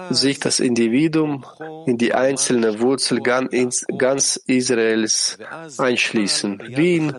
sich 0.10 0.40
das 0.40 0.60
Individuum 0.60 1.46
in 1.86 1.98
die 1.98 2.13
einzelne 2.13 2.82
Wurzel 2.82 3.22
ganz 3.22 4.36
Israels 4.36 5.38
einschließen. 5.78 6.62
Wie 6.75 6.98
in 6.98 7.16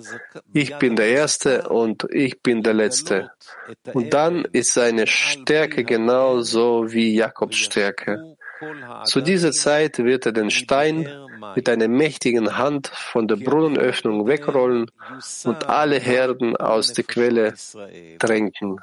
Ich 0.53 0.77
bin 0.77 0.97
der 0.97 1.09
Erste 1.09 1.69
und 1.69 2.07
ich 2.13 2.43
bin 2.43 2.63
der 2.63 2.75
Letzte. 2.75 3.31
Und 3.95 4.13
dann 4.13 4.45
ist 4.53 4.75
seine 4.75 5.07
Stärke 5.07 5.85
genauso 5.85 6.93
wie 6.93 7.15
Jakobs 7.15 7.57
Stärke. 7.57 8.37
Zu 9.05 9.21
dieser 9.21 9.53
Zeit 9.53 9.99
wird 9.99 10.27
er 10.27 10.33
den 10.33 10.51
Stein 10.51 11.09
mit 11.57 11.69
einer 11.69 11.89
mächtigen 11.89 12.57
Hand 12.57 12.89
von 12.89 13.29
der 13.29 13.37
Brunnenöffnung 13.37 14.27
wegrollen 14.27 14.91
und 15.45 15.69
alle 15.69 15.99
Herden 15.99 16.57
aus 16.57 16.93
der 16.93 17.05
Quelle 17.05 17.55
tränken. 18.19 18.79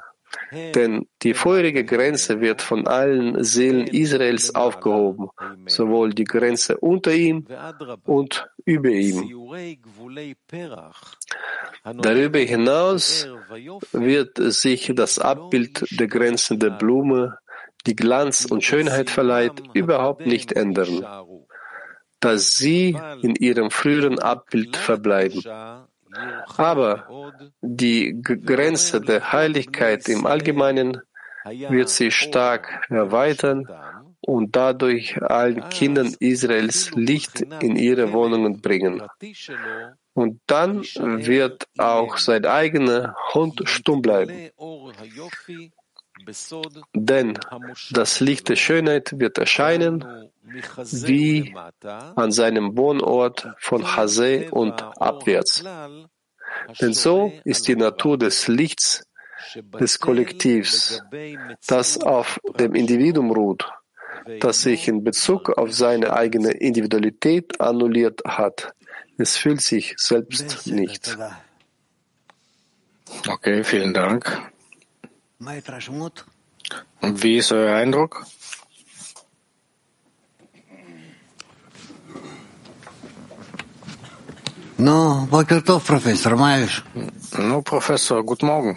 Denn 0.52 1.06
die 1.22 1.34
feurige 1.34 1.84
Grenze 1.84 2.40
wird 2.40 2.62
von 2.62 2.86
allen 2.86 3.42
Seelen 3.42 3.86
Israels 3.88 4.54
aufgehoben, 4.54 5.30
sowohl 5.66 6.10
die 6.10 6.24
Grenze 6.24 6.76
unter 6.78 7.12
ihm 7.12 7.46
und 8.04 8.48
über 8.64 8.90
ihm. 8.90 9.28
Darüber 11.84 12.38
hinaus 12.38 13.28
wird 13.92 14.36
sich 14.36 14.92
das 14.94 15.18
Abbild 15.18 15.84
der 15.98 16.06
Grenzen 16.06 16.58
der 16.58 16.70
Blume, 16.70 17.38
die 17.86 17.96
Glanz 17.96 18.44
und 18.44 18.64
Schönheit 18.64 19.10
verleiht, 19.10 19.62
überhaupt 19.72 20.26
nicht 20.26 20.52
ändern, 20.52 21.04
dass 22.20 22.56
sie 22.56 22.98
in 23.22 23.34
ihrem 23.36 23.70
früheren 23.70 24.18
Abbild 24.18 24.76
verbleiben. 24.76 25.42
Aber 26.56 27.32
die 27.62 28.20
Grenze 28.22 29.00
der 29.00 29.32
Heiligkeit 29.32 30.08
im 30.08 30.26
Allgemeinen 30.26 31.00
wird 31.44 31.88
sich 31.88 32.14
stark 32.14 32.86
erweitern 32.90 33.66
und 34.20 34.54
dadurch 34.56 35.20
allen 35.22 35.68
Kindern 35.70 36.14
Israels 36.20 36.90
Licht 36.94 37.40
in 37.40 37.76
ihre 37.76 38.12
Wohnungen 38.12 38.60
bringen. 38.60 39.02
Und 40.12 40.40
dann 40.46 40.82
wird 40.82 41.66
auch 41.78 42.18
sein 42.18 42.44
eigener 42.44 43.14
Hund 43.32 43.62
stumm 43.64 44.02
bleiben. 44.02 44.50
Denn 46.94 47.38
das 47.90 48.20
Licht 48.20 48.48
der 48.48 48.56
Schönheit 48.56 49.18
wird 49.18 49.38
erscheinen, 49.38 50.30
wie 50.42 51.54
an 52.16 52.32
seinem 52.32 52.76
Wohnort 52.76 53.48
von 53.58 53.96
Hase 53.96 54.48
und 54.50 54.82
abwärts. 55.00 55.64
Denn 56.80 56.94
so 56.94 57.32
ist 57.44 57.68
die 57.68 57.76
Natur 57.76 58.18
des 58.18 58.48
Lichts 58.48 59.04
des 59.80 59.98
Kollektivs, 59.98 61.02
das 61.66 61.98
auf 61.98 62.40
dem 62.58 62.74
Individuum 62.74 63.30
ruht, 63.30 63.64
das 64.40 64.62
sich 64.62 64.88
in 64.88 65.02
Bezug 65.02 65.50
auf 65.50 65.72
seine 65.72 66.12
eigene 66.12 66.52
Individualität 66.52 67.60
annulliert 67.60 68.22
hat. 68.26 68.74
Es 69.16 69.36
fühlt 69.36 69.60
sich 69.60 69.94
selbst 69.96 70.66
nicht. 70.66 71.16
Okay, 73.28 73.64
vielen 73.64 73.92
Dank. 73.92 74.50
Und 77.01 77.23
wie 77.23 77.37
ist 77.37 77.51
euer 77.51 77.75
Eindruck? 77.75 78.25
No, 84.77 85.27
Boker 85.29 85.63
Tov, 85.63 85.85
Professor, 85.85 86.35
No, 87.37 87.61
Professor, 87.61 88.23
guten 88.23 88.47
Morgen. 88.47 88.75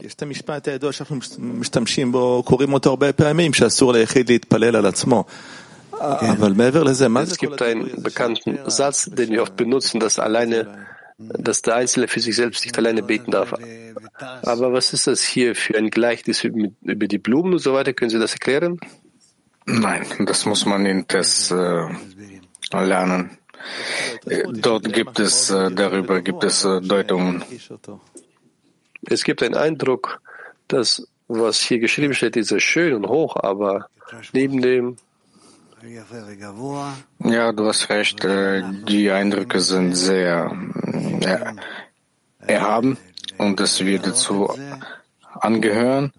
יש 0.00 0.14
את 0.14 0.22
המשפט 0.22 0.68
הידוע 0.68 0.92
שאנחנו 0.92 1.16
משתמשים 1.38 2.12
בו, 2.12 2.42
קוראים 2.46 2.72
אותו 2.72 2.90
הרבה 2.90 3.12
פעמים, 3.12 3.52
שאסור 3.52 3.92
ליחיד 3.92 4.30
להתפלל 4.30 4.76
על 4.76 4.86
עצמו. 4.86 5.24
אבל 6.00 6.52
מעבר 6.52 6.82
לזה, 6.82 7.08
מה 7.08 7.24
זה 7.24 7.34
Es 7.34 7.38
gibt 7.38 7.62
einen 7.62 8.02
bekannten 8.02 8.58
Satz, 8.68 9.10
den 9.10 9.30
wir 9.30 9.42
oft 9.42 9.56
benutzen, 9.56 10.00
dass 10.00 10.18
alleine, 10.18 10.66
dass 11.19 11.61
der 11.61 11.75
Einzelne 11.75 12.07
für 12.07 12.21
sich 12.21 12.35
selbst 12.35 12.63
nicht 12.63 12.77
alleine 12.77 13.03
beten 13.03 13.31
darf. 13.31 13.53
Aber 14.41 14.73
was 14.73 14.93
ist 14.93 15.07
das 15.07 15.21
hier 15.21 15.53
für 15.55 15.77
ein 15.77 15.89
Gleichnis 15.89 16.43
über 16.43 17.07
die 17.07 17.17
Blumen 17.17 17.53
und 17.53 17.59
so 17.59 17.73
weiter? 17.73 17.93
Können 17.93 18.09
Sie 18.09 18.19
das 18.19 18.33
erklären? 18.33 18.79
Nein, 19.65 20.05
das 20.25 20.45
muss 20.45 20.65
man 20.65 20.85
in 20.85 21.05
das 21.07 21.51
äh, 21.51 21.87
lernen. 22.71 23.37
Dort 24.53 24.91
gibt 24.93 25.19
es, 25.19 25.51
äh, 25.51 25.69
darüber 25.71 26.21
gibt 26.21 26.43
es 26.43 26.63
äh, 26.63 26.81
Deutungen. 26.81 27.43
Es 29.05 29.23
gibt 29.23 29.43
einen 29.43 29.55
Eindruck, 29.55 30.21
dass 30.67 31.07
was 31.27 31.59
hier 31.59 31.79
geschrieben 31.79 32.13
steht, 32.13 32.37
ist 32.37 32.49
sehr 32.49 32.59
schön 32.59 32.93
und 32.93 33.07
hoch, 33.07 33.35
aber 33.35 33.89
neben 34.33 34.61
dem 34.61 34.97
ja, 37.23 37.51
du 37.51 37.67
hast 37.67 37.89
recht. 37.89 38.23
Äh, 38.25 38.63
die 38.87 39.11
Eindrücke 39.11 39.59
sind 39.61 39.95
sehr 39.95 40.51
ja, 41.21 41.53
erhaben 42.39 42.97
und 43.37 43.59
dass 43.59 43.79
wir 43.85 43.99
dazu 43.99 44.49
angehören 45.39 46.11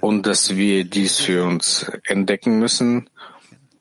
und 0.00 0.26
dass 0.26 0.56
wir 0.56 0.84
dies 0.84 1.18
für 1.18 1.44
uns 1.44 1.90
entdecken 2.04 2.58
müssen 2.58 3.10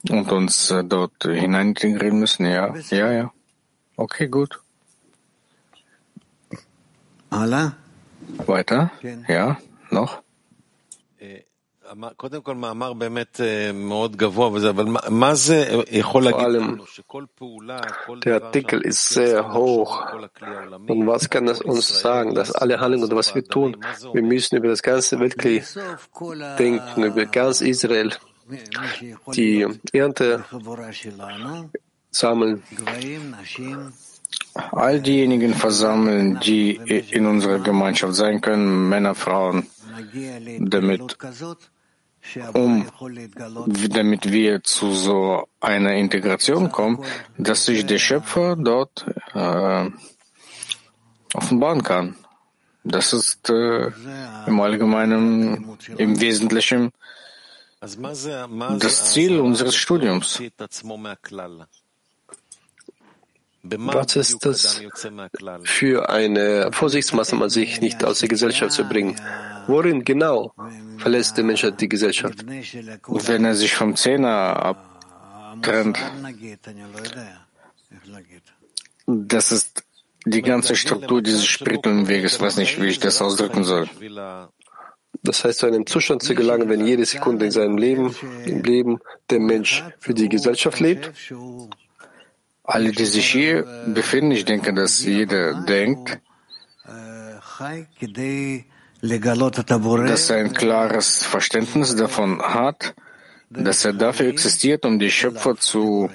und 0.09 0.31
uns 0.31 0.71
äh, 0.71 0.83
dort 0.83 1.23
hineinintegrieren 1.23 2.19
müssen. 2.19 2.45
Ja, 2.45 2.75
ja, 2.89 3.11
ja. 3.11 3.31
Okay, 3.95 4.27
gut. 4.27 4.59
Weiter? 8.45 8.91
Ja, 9.27 9.57
noch? 9.89 10.21
Vor 11.87 11.95
allem, 16.39 16.81
der 18.23 18.43
Artikel 18.43 18.81
ist 18.81 19.09
sehr 19.09 19.53
hoch. 19.53 20.05
Und 20.87 21.07
was 21.07 21.29
kann 21.29 21.45
das 21.45 21.61
uns 21.61 22.01
sagen, 22.01 22.35
dass 22.35 22.51
alle 22.51 22.79
Handlungen, 22.79 23.09
was 23.11 23.35
wir 23.35 23.43
tun, 23.43 23.77
wir 24.13 24.21
müssen 24.21 24.57
über 24.57 24.67
das 24.67 24.83
ganze 24.83 25.19
Weltkrieg 25.19 25.63
denken, 26.59 27.03
über 27.03 27.25
ganz 27.25 27.61
Israel, 27.61 28.11
die 29.33 29.65
Ernte 29.93 30.43
sammeln. 32.11 32.63
All 34.71 35.01
diejenigen 35.01 35.53
versammeln, 35.53 36.39
die 36.39 36.75
in 36.75 37.27
unserer 37.27 37.59
Gemeinschaft 37.59 38.15
sein 38.15 38.41
können, 38.41 38.89
Männer, 38.89 39.15
Frauen, 39.15 39.67
damit, 40.59 41.17
um, 42.53 42.85
damit 43.89 44.31
wir 44.31 44.63
zu 44.63 44.91
so 44.91 45.47
einer 45.59 45.93
Integration 45.93 46.71
kommen, 46.71 47.03
dass 47.37 47.65
sich 47.65 47.85
der 47.85 47.99
Schöpfer 47.99 48.55
dort 48.55 49.05
äh, 49.33 49.89
offenbaren 51.33 51.83
kann. 51.83 52.15
Das 52.83 53.13
ist 53.13 53.49
äh, 53.49 53.91
im 54.47 54.59
Allgemeinen, 54.59 55.77
im 55.97 56.19
Wesentlichen 56.21 56.91
das 57.79 59.13
Ziel 59.13 59.39
unseres 59.39 59.75
Studiums. 59.75 60.41
Was 63.75 64.15
ist 64.15 64.45
das 64.45 64.81
für 65.63 66.09
eine 66.09 66.69
Vorsichtsmaßnahme, 66.71 67.49
sich 67.49 67.81
nicht 67.81 68.03
aus 68.03 68.19
der 68.19 68.29
Gesellschaft 68.29 68.73
zu 68.73 68.83
bringen? 68.85 69.15
Worin 69.67 70.03
genau 70.03 70.53
verlässt 70.97 71.37
der 71.37 71.43
Mensch 71.43 71.65
die 71.79 71.89
Gesellschaft? 71.89 72.45
Wenn 72.45 73.45
er 73.45 73.55
sich 73.55 73.73
vom 73.75 73.95
Zehner 73.95 74.75
abtrennt, 75.57 75.99
das 79.05 79.51
ist 79.51 79.83
die 80.25 80.41
ganze 80.41 80.75
Struktur 80.75 81.21
dieses 81.21 81.45
spirituellen 81.45 82.07
Weges. 82.07 82.35
Ich 82.35 82.41
weiß 82.41 82.57
nicht, 82.57 82.81
wie 82.81 82.87
ich 82.87 82.99
das 82.99 83.21
ausdrücken 83.21 83.63
soll. 83.63 83.89
Das 85.23 85.43
heißt, 85.43 85.59
zu 85.59 85.65
einem 85.65 85.85
Zustand 85.85 86.23
zu 86.23 86.35
gelangen, 86.35 86.69
wenn 86.69 86.85
jede 86.85 87.05
Sekunde 87.05 87.45
in 87.45 87.51
seinem 87.51 87.77
Leben, 87.77 88.15
im 88.45 88.63
Leben 88.63 88.99
der 89.29 89.39
Mensch 89.39 89.83
für 89.99 90.13
die 90.13 90.29
Gesellschaft 90.29 90.79
lebt? 90.79 91.11
Alle, 92.67 92.91
die 92.91 93.05
sich 93.05 93.29
hier 93.31 93.63
befinden, 93.87 94.31
ich 94.31 94.43
denke, 94.43 94.73
dass 94.73 95.03
jeder 95.03 95.63
denkt, 95.63 96.19
dass 100.07 100.29
er 100.29 100.37
ein 100.37 100.53
klares 100.53 101.23
Verständnis 101.23 101.95
davon 101.95 102.41
hat, 102.41 102.93
dass 103.49 103.85
er 103.85 103.93
dafür 103.93 104.27
existiert, 104.27 104.85
um 104.85 104.99
die 104.99 105.11
Schöpfer 105.11 105.55
zu 105.55 106.09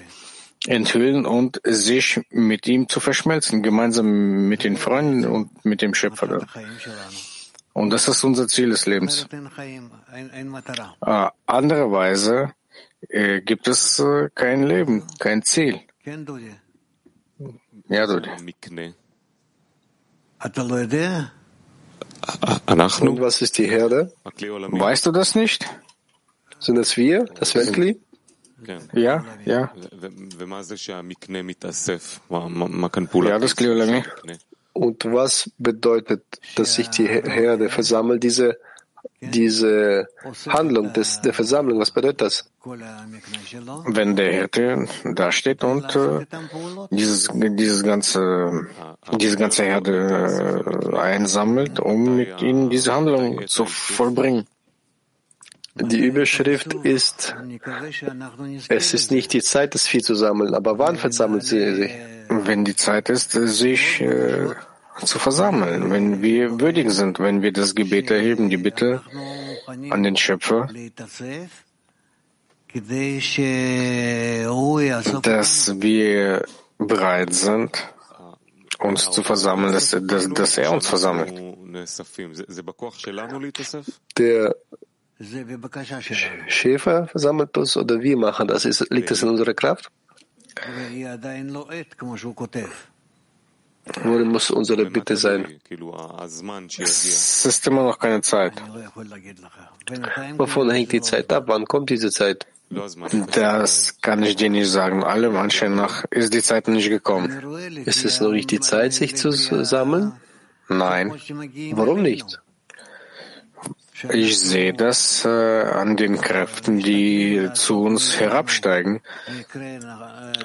enthüllen 0.66 1.24
und 1.24 1.58
sich 1.64 2.20
mit 2.28 2.66
ihm 2.68 2.86
zu 2.86 3.00
verschmelzen, 3.00 3.62
gemeinsam 3.62 4.46
mit 4.46 4.62
den 4.62 4.76
Freunden 4.76 5.24
und 5.24 5.64
mit 5.64 5.80
dem 5.80 5.94
Schöpfer. 5.94 6.46
Und 7.72 7.90
das 7.90 8.08
ist 8.08 8.22
unser 8.24 8.46
Ziel 8.46 8.68
des 8.68 8.84
Lebens. 8.84 9.26
Äh, 11.00 11.28
andererweise 11.46 12.52
äh, 13.08 13.40
gibt 13.40 13.66
es 13.66 13.98
äh, 13.98 14.28
kein 14.34 14.64
Leben, 14.64 15.06
kein 15.18 15.42
Ziel. 15.42 15.80
Ja, 17.88 18.06
Dodi. 18.06 18.32
Und 23.08 23.20
was 23.20 23.40
ist 23.42 23.58
die 23.58 23.68
Herde? 23.68 24.12
Weißt 24.80 25.06
du 25.06 25.12
das 25.12 25.34
nicht? 25.34 25.64
Sind 26.58 26.76
das 26.76 26.96
wir, 26.96 27.24
das 27.24 27.54
Weltkli? 27.54 28.00
Ja, 28.92 29.24
ja. 29.44 29.72
Ja, 33.30 33.38
das 33.38 33.56
Kliolami. 33.56 34.02
Und 34.72 35.04
was 35.04 35.50
bedeutet, 35.58 36.22
dass 36.56 36.74
sich 36.74 36.88
die 36.88 37.06
Herde 37.08 37.68
versammelt, 37.68 38.22
diese, 38.22 38.58
diese 39.20 40.08
Handlung 40.48 40.92
des, 40.92 41.20
der 41.20 41.32
Versammlung, 41.32 41.78
was 41.78 41.90
bedeutet 41.90 42.22
das? 42.22 42.50
Wenn 42.64 44.16
der 44.16 44.32
Hirte 44.32 44.88
da 45.14 45.30
steht 45.30 45.62
und 45.64 45.94
äh, 45.94 46.26
dieses, 46.90 47.30
dieses 47.32 47.82
ganze, 47.84 48.66
diese 49.16 49.36
ganze 49.36 49.64
Herde 49.64 50.64
äh, 50.92 50.96
einsammelt, 50.96 51.78
um 51.78 52.16
mit 52.16 52.42
ihnen 52.42 52.70
diese 52.70 52.92
Handlung 52.94 53.46
zu 53.46 53.64
vollbringen. 53.64 54.46
Die 55.74 56.00
Überschrift 56.00 56.74
ist, 56.82 57.34
es 58.68 58.94
ist 58.94 59.10
nicht 59.10 59.32
die 59.32 59.40
Zeit, 59.40 59.74
das 59.74 59.86
Vieh 59.86 60.02
zu 60.02 60.14
sammeln, 60.14 60.54
aber 60.54 60.78
wann 60.78 60.96
versammelt 60.96 61.44
sie 61.44 61.74
sich? 61.74 61.92
Wenn 62.28 62.64
die 62.64 62.76
Zeit 62.76 63.08
ist, 63.08 63.32
sich 63.32 64.00
äh, 64.00 64.50
zu 65.04 65.18
versammeln, 65.18 65.90
wenn 65.90 66.22
wir 66.22 66.60
würdig 66.60 66.90
sind, 66.90 67.18
wenn 67.18 67.42
wir 67.42 67.52
das 67.52 67.74
Gebet 67.74 68.10
erheben, 68.10 68.50
die 68.50 68.56
Bitte 68.56 69.02
an 69.90 70.02
den 70.02 70.16
Schöpfer, 70.16 70.68
dass 75.22 75.80
wir 75.80 76.44
bereit 76.78 77.34
sind, 77.34 77.92
uns 78.78 79.10
zu 79.10 79.22
versammeln, 79.22 79.72
dass, 79.72 79.90
dass, 79.90 80.28
dass 80.28 80.58
er 80.58 80.72
uns 80.72 80.86
versammelt. 80.86 81.32
Der 84.16 84.56
Schäfer 86.48 87.06
versammelt 87.06 87.56
uns 87.56 87.76
oder 87.76 88.00
wir 88.00 88.16
machen 88.16 88.48
das? 88.48 88.64
Ist, 88.64 88.90
liegt 88.90 89.10
das 89.10 89.22
in 89.22 89.28
unserer 89.28 89.54
Kraft? 89.54 89.90
Worin 94.04 94.28
muss 94.28 94.50
unsere 94.50 94.86
Bitte 94.86 95.16
sein? 95.16 95.60
Es 96.78 97.46
ist 97.46 97.66
immer 97.66 97.82
noch 97.82 97.98
keine 97.98 98.20
Zeit. 98.20 98.52
Wovon 100.36 100.70
hängt 100.70 100.92
die 100.92 101.00
Zeit 101.00 101.32
ab? 101.32 101.44
Wann 101.48 101.64
kommt 101.64 101.90
diese 101.90 102.10
Zeit? 102.10 102.46
Das 103.34 104.00
kann 104.00 104.22
ich 104.22 104.36
dir 104.36 104.50
nicht 104.50 104.70
sagen. 104.70 105.02
Alle 105.02 105.36
Anschein 105.38 105.74
nach 105.74 106.04
ist 106.10 106.32
die 106.32 106.42
Zeit 106.42 106.68
noch 106.68 106.74
nicht 106.74 106.88
gekommen. 106.88 107.30
Ist 107.84 108.04
es 108.04 108.20
noch 108.20 108.30
nicht 108.30 108.50
die 108.50 108.60
Zeit, 108.60 108.92
sich 108.94 109.16
zu 109.16 109.32
sammeln? 109.32 110.12
Nein. 110.68 111.12
Warum 111.72 112.02
nicht? 112.02 112.40
Ich 114.10 114.40
sehe 114.40 114.72
das 114.72 115.24
äh, 115.24 115.28
an 115.28 115.96
den 115.96 116.20
Kräften, 116.20 116.78
die 116.78 117.50
zu 117.54 117.82
uns 117.82 118.18
herabsteigen, 118.18 119.00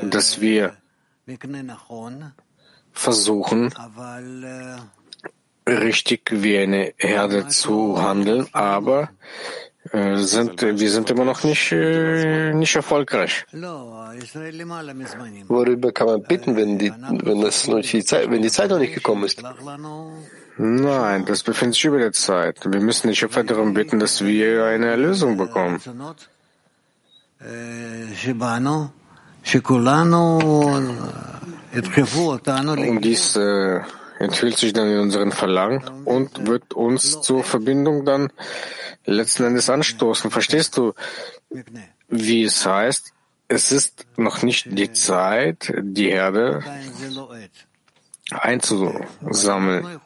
dass 0.03 0.41
wir 0.41 0.77
versuchen, 2.97 3.73
richtig 5.67 6.21
wie 6.31 6.57
eine 6.57 6.93
Herde 6.97 7.47
zu 7.47 8.01
handeln, 8.01 8.47
aber 8.53 9.09
äh, 9.91 10.17
sind, 10.17 10.61
wir 10.61 10.89
sind 10.89 11.09
immer 11.09 11.25
noch 11.25 11.43
nicht, 11.43 11.71
äh, 11.71 12.53
nicht 12.53 12.75
erfolgreich. 12.75 13.45
Worüber 15.47 15.91
kann 15.91 16.07
man 16.07 16.23
bitten, 16.23 16.55
wenn 16.55 16.77
die, 16.77 16.91
wenn 16.91 17.41
das 17.41 17.67
noch 17.67 17.81
die 17.81 18.03
Zeit, 18.03 18.29
wenn 18.29 18.41
die 18.41 18.51
Zeit 18.51 18.69
noch 18.69 18.79
nicht 18.79 18.93
gekommen 18.93 19.23
ist? 19.25 19.41
Nein, 20.57 21.25
das 21.25 21.43
befindet 21.43 21.75
sich 21.75 21.85
über 21.85 21.99
der 21.99 22.13
Zeit. 22.13 22.59
Wir 22.65 22.81
müssen 22.81 23.07
den 23.07 23.15
Schöpfer 23.15 23.43
darum 23.43 23.73
bitten, 23.73 23.99
dass 23.99 24.25
wir 24.25 24.65
eine 24.65 24.87
Erlösung 24.87 25.37
bekommen. 25.37 25.79
Und 32.79 33.01
dies 33.01 33.35
äh, 33.35 33.81
enthüllt 34.19 34.57
sich 34.57 34.73
dann 34.73 34.89
in 34.89 34.99
unseren 34.99 35.31
Verlangen 35.31 35.83
und 36.05 36.47
wird 36.47 36.73
uns 36.73 37.21
zur 37.21 37.43
Verbindung 37.43 38.05
dann 38.05 38.31
letzten 39.05 39.43
Endes 39.43 39.69
anstoßen. 39.69 40.31
Verstehst 40.31 40.77
du, 40.77 40.93
wie 42.07 42.43
es 42.43 42.65
heißt? 42.65 43.13
Es 43.47 43.71
ist 43.71 44.05
noch 44.17 44.41
nicht 44.41 44.77
die 44.77 44.91
Zeit, 44.91 45.73
die 45.79 46.11
Herde 46.11 46.63
einzusammeln. 48.29 50.01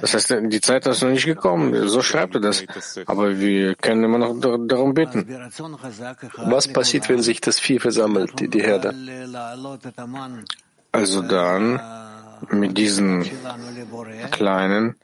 Das 0.00 0.14
heißt, 0.14 0.36
die 0.42 0.60
Zeit 0.60 0.86
ist 0.86 1.02
noch 1.02 1.10
nicht 1.10 1.24
gekommen. 1.24 1.88
So 1.88 2.00
schreibt 2.00 2.36
er 2.36 2.40
das. 2.40 2.64
Aber 3.06 3.40
wir 3.40 3.74
können 3.74 4.04
immer 4.04 4.18
noch 4.18 4.38
darum 4.38 4.94
bitten. 4.94 5.26
Was 6.36 6.68
passiert, 6.68 7.08
wenn 7.08 7.22
sich 7.22 7.40
das 7.40 7.58
Vieh 7.58 7.80
versammelt, 7.80 8.38
die, 8.38 8.48
die 8.48 8.62
Herde? 8.62 8.94
Also 10.92 11.22
dann, 11.22 11.80
mit 12.50 12.78
diesen 12.78 13.28
kleinen 14.30 14.96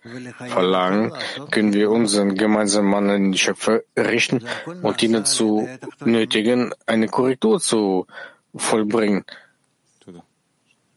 Verlangen 0.49 1.12
können 1.51 1.72
wir 1.72 1.90
unseren 1.90 2.35
gemeinsamen 2.35 2.90
Mann 2.90 3.11
an 3.11 3.22
den 3.25 3.37
Schöpfer 3.37 3.83
richten 3.96 4.44
und 4.83 5.03
ihn 5.03 5.12
dazu 5.12 5.68
nötigen, 6.05 6.72
eine 6.87 7.09
Korrektur 7.09 7.61
zu 7.61 8.07
vollbringen. 8.55 9.25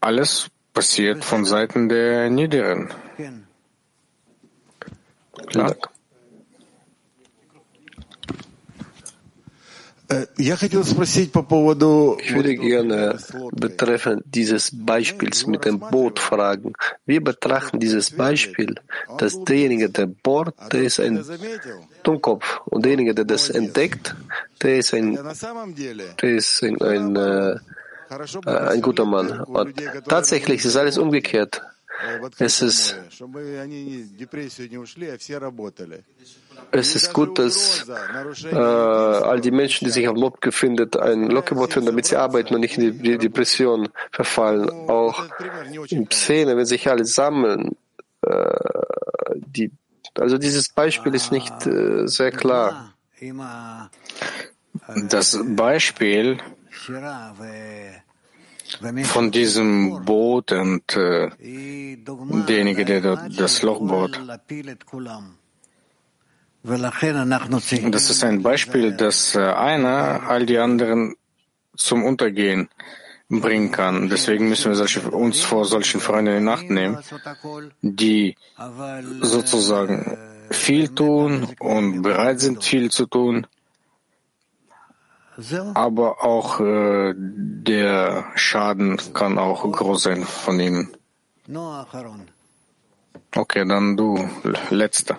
Alles 0.00 0.48
passiert 0.72 1.24
von 1.24 1.44
Seiten 1.44 1.88
der 1.88 2.30
Niederen. 2.30 2.92
Klar. 5.48 5.76
Ich 10.38 10.48
würde 12.34 12.56
gerne 12.56 13.18
betreffend 13.52 14.24
dieses 14.26 14.70
Beispiels 14.72 15.46
mit 15.46 15.64
dem 15.64 15.78
Boot 15.78 16.18
fragen. 16.18 16.72
Wir 17.06 17.22
betrachten 17.22 17.78
dieses 17.78 18.10
Beispiel, 18.10 18.74
dass 19.18 19.44
derjenige, 19.44 19.88
der 19.88 20.06
bohrt, 20.06 20.54
der 20.72 20.82
ist 20.82 20.98
ein 20.98 21.24
Dummkopf. 22.02 22.60
Und 22.66 22.84
derjenige, 22.84 23.14
der 23.14 23.24
das 23.24 23.50
entdeckt, 23.50 24.16
der 24.62 24.78
ist 24.78 24.94
ein, 24.94 25.16
der 26.20 26.30
ist 26.30 26.62
ein, 26.64 26.82
ein, 26.82 27.16
äh, 27.16 27.56
ein 28.46 28.82
guter 28.82 29.04
Mann. 29.04 29.42
Und 29.42 29.74
tatsächlich 30.08 30.64
ist 30.64 30.74
alles 30.76 30.98
umgekehrt. 30.98 31.62
Es 32.38 32.62
ist, 32.62 32.96
es 36.72 36.94
ist 36.94 37.12
gut, 37.12 37.38
dass 37.38 37.86
äh, 38.44 38.56
all 38.56 39.40
die 39.40 39.50
Menschen, 39.50 39.84
die 39.84 39.90
sich 39.90 40.08
auf 40.08 40.16
Lob 40.16 40.40
befinden, 40.40 40.88
ein 41.00 41.28
Lockgebot 41.28 41.72
finden, 41.72 41.86
damit 41.86 42.06
sie 42.06 42.16
arbeiten 42.16 42.54
und 42.54 42.60
nicht 42.60 42.78
in 42.78 43.02
die 43.02 43.18
Depression 43.18 43.88
verfallen. 44.12 44.68
Auch 44.88 45.26
in 45.88 46.10
Szene, 46.10 46.56
wenn 46.56 46.66
sich 46.66 46.88
alle 46.88 47.04
sammeln, 47.04 47.76
äh, 48.22 48.58
die, 49.34 49.70
also 50.18 50.38
dieses 50.38 50.68
Beispiel 50.68 51.14
ist 51.14 51.32
nicht 51.32 51.66
äh, 51.66 52.06
sehr 52.06 52.30
klar. 52.30 52.94
Das 55.08 55.38
Beispiel 55.44 56.38
von 59.04 59.30
diesem 59.30 60.04
Boot 60.04 60.52
und 60.52 60.96
äh, 60.96 61.30
derjenige, 61.36 62.84
der 62.84 63.28
das 63.28 63.62
Loch. 63.62 63.80
Das 66.62 68.10
ist 68.10 68.24
ein 68.24 68.42
Beispiel, 68.42 68.92
dass 68.92 69.34
äh, 69.34 69.40
einer 69.40 70.28
all 70.28 70.44
die 70.44 70.58
anderen 70.58 71.16
zum 71.74 72.04
Untergehen 72.04 72.68
bringen 73.30 73.70
kann. 73.72 74.08
Deswegen 74.08 74.48
müssen 74.48 74.70
wir 74.70 74.76
solche, 74.76 75.00
uns 75.10 75.40
vor 75.40 75.64
solchen 75.64 76.00
Freunden 76.00 76.36
in 76.36 76.48
Acht 76.48 76.68
nehmen, 76.68 76.98
die 77.80 78.36
sozusagen 79.20 80.18
viel 80.50 80.88
tun 80.88 81.48
und 81.60 82.02
bereit 82.02 82.40
sind, 82.40 82.64
viel 82.64 82.90
zu 82.90 83.06
tun. 83.06 83.46
aber 85.74 86.22
auch 86.22 86.60
äh, 86.60 87.14
der 87.16 88.26
Schaden 88.34 89.00
kann 89.14 89.38
auch 89.38 89.62
groß 89.62 90.02
sein 90.02 90.24
von 90.24 90.60
ihnen. 90.60 90.90
Okay, 93.34 93.66
dann 93.66 93.96
du, 93.96 94.28
letzter. 94.70 95.18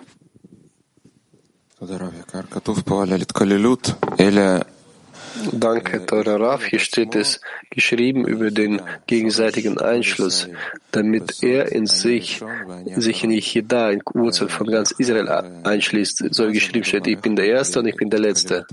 Danke, 5.50 6.06
Teurer 6.06 6.40
Raf. 6.40 6.64
Hier 6.64 6.78
steht 6.78 7.14
es 7.16 7.40
geschrieben 7.70 8.26
über 8.26 8.50
den 8.50 8.80
gegenseitigen 9.06 9.78
Einschluss, 9.78 10.48
damit 10.92 11.42
er 11.42 11.72
in 11.72 11.86
sich, 11.86 12.40
sich 12.96 13.24
in 13.24 13.30
Yichida, 13.30 13.90
in 13.90 14.02
Wurzel 14.14 14.48
von 14.48 14.66
ganz 14.68 14.92
Israel 14.92 15.28
einschließt. 15.64 16.34
So 16.34 16.52
geschrieben 16.52 16.84
steht, 16.84 17.06
ich 17.06 17.18
bin 17.18 17.34
der 17.34 17.46
Erste 17.46 17.80
und 17.80 17.86
ich 17.86 17.96
bin 17.96 18.10
der 18.10 18.20
Letzte. 18.20 18.66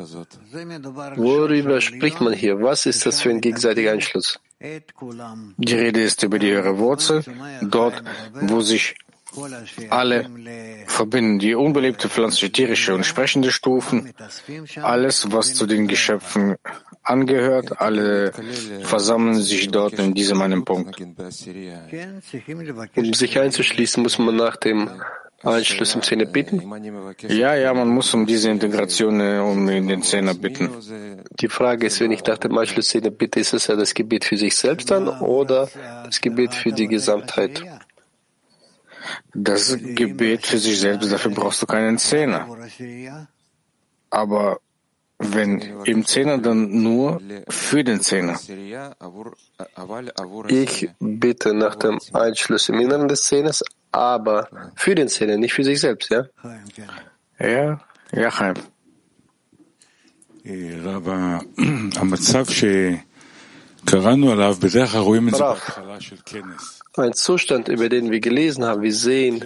Worüber 1.15 1.81
spricht 1.81 2.21
man 2.21 2.33
hier? 2.33 2.61
Was 2.61 2.85
ist 2.85 3.05
das 3.05 3.21
für 3.21 3.29
ein 3.29 3.41
gegenseitiger 3.41 3.93
Einschluss? 3.93 4.39
Die 4.61 5.73
Rede 5.73 6.01
ist 6.03 6.21
über 6.23 6.37
die 6.37 6.49
ihre 6.49 6.77
Wurzel, 6.77 7.23
dort, 7.61 8.03
wo 8.33 8.59
sich 8.61 8.95
alle 9.89 10.29
verbinden 10.87 11.39
die 11.39 11.55
unbelebte 11.55 12.09
pflanzliche, 12.09 12.51
tierische 12.51 12.95
und 12.95 13.05
sprechende 13.05 13.51
Stufen, 13.51 14.13
alles, 14.81 15.31
was 15.31 15.53
zu 15.53 15.65
den 15.65 15.87
Geschöpfen 15.87 16.55
angehört, 17.03 17.81
alle 17.81 18.31
versammeln 18.83 19.41
sich 19.41 19.69
dort 19.69 19.93
in 19.93 20.13
diesem 20.13 20.41
einen 20.41 20.65
Punkt. 20.65 20.99
Um 22.95 23.13
sich 23.13 23.39
einzuschließen, 23.39 24.03
muss 24.03 24.19
man 24.19 24.35
nach 24.35 24.55
dem 24.55 24.89
Einschluss 25.43 25.95
im 25.95 26.01
Zehner 26.01 26.25
bitten? 26.25 26.61
Ja, 27.29 27.55
ja, 27.55 27.73
man 27.73 27.87
muss 27.87 28.13
um 28.13 28.25
diese 28.25 28.49
Integration 28.49 29.21
äh, 29.21 29.39
um 29.39 29.69
in 29.69 29.87
den 29.87 30.03
Zehner 30.03 30.33
bitten. 30.33 30.69
Die 31.39 31.47
Frage 31.47 31.87
ist, 31.87 32.01
wenn 32.01 32.11
ich 32.11 32.23
nach 32.25 32.37
dem 32.37 32.57
Einschluss 32.57 32.87
Zehner 32.87 33.09
bitte, 33.09 33.39
ist 33.39 33.53
es 33.53 33.67
ja 33.67 33.75
das 33.75 33.93
Gebet 33.93 34.25
für 34.25 34.37
sich 34.37 34.55
selbst 34.55 34.91
dann 34.91 35.07
oder 35.07 35.69
das 36.03 36.19
Gebet 36.19 36.53
für 36.53 36.73
die 36.73 36.87
Gesamtheit? 36.87 37.63
Das 39.33 39.77
Gebet 39.77 40.45
für 40.45 40.57
sich 40.57 40.79
selbst, 40.79 41.11
dafür 41.11 41.31
brauchst 41.31 41.61
du 41.61 41.65
keinen 41.65 41.97
Zehner. 41.97 42.47
Aber 44.09 44.59
wenn 45.19 45.59
im 45.83 46.05
Zehner, 46.05 46.37
dann 46.37 46.81
nur 46.81 47.21
für 47.49 47.83
den 47.83 48.01
Zehner. 48.01 48.39
Ich 50.47 50.89
bitte 50.99 51.53
nach 51.53 51.75
dem 51.75 51.99
Einschluss 52.13 52.69
im 52.69 52.79
Inneren 52.79 53.07
des 53.07 53.23
Zehners, 53.23 53.63
aber 53.91 54.47
für 54.75 54.95
den 54.95 55.09
Zehner, 55.09 55.37
nicht 55.37 55.53
für 55.53 55.63
sich 55.63 55.79
selbst, 55.81 56.09
ja? 56.09 56.25
Ja, 57.39 57.81
ja, 58.11 58.31
Chaim. 58.31 58.55
Ein 66.99 67.13
Zustand, 67.13 67.67
über 67.69 67.89
den 67.89 68.11
wir 68.11 68.19
gelesen 68.19 68.65
haben. 68.65 68.81
Wir 68.81 68.93
sehen 68.93 69.43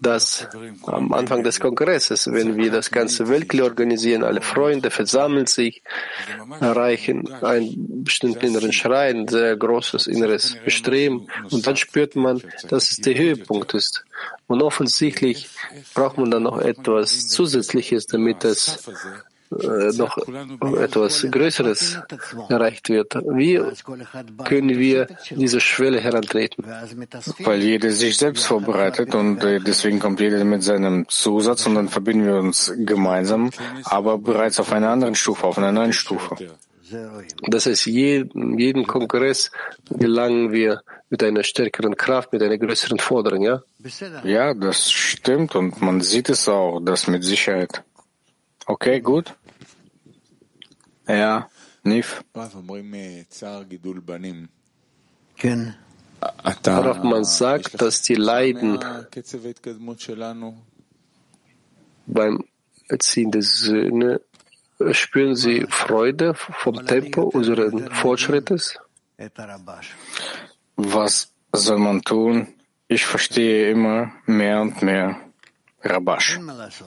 dass 0.00 0.48
am 0.86 1.12
Anfang 1.12 1.42
des 1.42 1.60
Kongresses, 1.60 2.26
wenn 2.32 2.56
wir 2.56 2.70
das 2.70 2.90
ganze 2.90 3.28
Weltkli 3.28 3.62
organisieren, 3.62 4.24
alle 4.24 4.40
Freunde 4.40 4.90
versammeln 4.90 5.46
sich, 5.46 5.82
erreichen 6.60 7.30
einen 7.42 8.04
bestimmten 8.04 8.46
inneren 8.46 8.72
Schrein, 8.72 9.28
sehr 9.28 9.56
großes 9.56 10.06
inneres 10.06 10.56
Bestreben 10.64 11.26
und 11.50 11.66
dann 11.66 11.76
spürt 11.76 12.16
man, 12.16 12.42
dass 12.68 12.90
es 12.90 12.96
der 12.98 13.16
Höhepunkt 13.16 13.74
ist. 13.74 14.04
Und 14.46 14.62
offensichtlich 14.62 15.48
braucht 15.94 16.18
man 16.18 16.30
dann 16.30 16.44
noch 16.44 16.60
etwas 16.60 17.28
Zusätzliches, 17.28 18.06
damit 18.06 18.44
es 18.44 18.90
noch 19.50 20.16
etwas 20.76 21.26
Größeres 21.30 21.98
erreicht 22.48 22.88
wird. 22.88 23.14
Wie 23.14 23.60
können 24.44 24.78
wir 24.78 25.08
diese 25.30 25.60
Schwelle 25.60 26.00
herantreten? 26.00 26.64
Weil 27.40 27.62
jeder 27.62 27.90
sich 27.90 28.16
selbst 28.16 28.46
vorbereitet 28.46 29.14
und 29.14 29.42
äh, 29.42 29.60
deswegen 29.60 29.98
kommt 29.98 30.20
jeder 30.20 30.44
mit 30.44 30.62
seinem 30.62 31.08
Zusatz 31.08 31.66
und 31.66 31.74
dann 31.74 31.88
verbinden 31.88 32.26
wir 32.26 32.36
uns 32.36 32.72
gemeinsam, 32.76 33.50
aber 33.84 34.18
bereits 34.18 34.60
auf 34.60 34.72
einer 34.72 34.90
anderen 34.90 35.14
Stufe, 35.14 35.46
auf 35.46 35.58
einer 35.58 35.72
neuen 35.72 35.92
Stufe. 35.92 36.36
Das 37.46 37.66
heißt, 37.66 37.86
jeden, 37.86 38.58
jeden 38.58 38.86
Kongress 38.86 39.50
gelangen 39.90 40.52
wir 40.52 40.82
mit 41.08 41.22
einer 41.22 41.42
stärkeren 41.42 41.96
Kraft, 41.96 42.32
mit 42.32 42.42
einer 42.42 42.58
größeren 42.58 42.98
Forderung, 42.98 43.42
ja? 43.42 43.62
Ja, 44.24 44.54
das 44.54 44.90
stimmt 44.90 45.54
und 45.54 45.80
man 45.82 46.00
sieht 46.00 46.28
es 46.30 46.48
auch, 46.48 46.80
das 46.80 47.06
mit 47.06 47.24
Sicherheit. 47.24 47.82
Okay, 48.66 49.00
gut. 49.00 49.34
Ja, 51.16 51.48
Nif. 51.82 52.24
Darauf 56.62 57.02
man 57.02 57.24
sagt, 57.24 57.80
dass 57.80 58.02
die 58.02 58.14
Leiden 58.14 58.78
beim 62.06 62.44
Erziehen 62.88 63.30
der 63.30 63.42
Söhne 63.42 64.20
spüren 64.92 65.36
sie 65.36 65.66
Freude 65.68 66.34
vom 66.34 66.86
Tempo 66.86 67.22
unseres 67.22 67.72
Fortschrittes? 67.92 68.78
Was 70.76 71.32
soll 71.52 71.78
man 71.78 72.02
tun? 72.02 72.48
Ich 72.88 73.04
verstehe 73.04 73.70
immer 73.70 74.12
mehr 74.26 74.62
und 74.62 74.82
mehr 74.82 75.20
Rabash. 75.82 76.38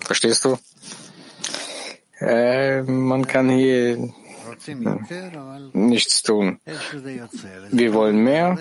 Verstehst 0.01 0.45
du? 0.45 0.57
Äh, 2.23 2.83
man 2.83 3.27
kann 3.27 3.49
hier 3.49 4.13
nichts 5.73 6.23
tun. 6.23 6.59
Wir 7.71 7.93
wollen 7.93 8.23
mehr, 8.23 8.57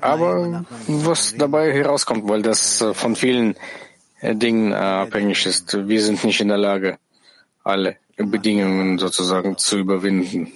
aber 0.00 0.64
was 0.86 1.34
dabei 1.36 1.72
herauskommt, 1.72 2.28
weil 2.28 2.42
das 2.42 2.80
äh, 2.80 2.94
von 2.94 3.16
vielen 3.16 3.56
äh, 4.20 4.36
Dingen 4.36 4.72
abhängig 4.72 5.44
ist. 5.46 5.76
Wir 5.88 6.00
sind 6.00 6.22
nicht 6.22 6.40
in 6.40 6.48
der 6.48 6.58
Lage, 6.58 6.98
alle 7.64 7.96
Bedingungen 8.16 8.98
sozusagen 8.98 9.58
zu 9.58 9.78
überwinden. 9.78 10.52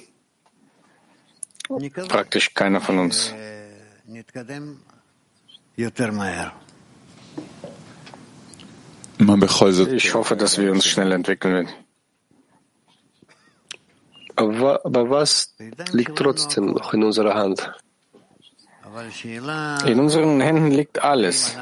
Praktisch 2.09 2.55
keiner 2.55 2.81
von 2.81 2.99
uns. 3.01 3.35
Ich 9.19 10.15
hoffe, 10.15 10.37
dass 10.37 10.59
wir 10.59 10.71
uns 10.71 10.87
schnell 10.87 11.13
entwickeln 11.13 11.55
werden. 11.55 11.69
Aber, 14.37 15.11
was 15.11 15.55
liegt 15.93 16.17
trotzdem 16.17 16.67
noch 16.67 16.95
in 16.95 17.03
unserer 17.03 17.35
Hand? 17.35 17.73
In 19.85 20.01
unseren 20.01 20.41
Händen 20.41 20.71
liegt 20.71 21.03
alles. 21.03 21.57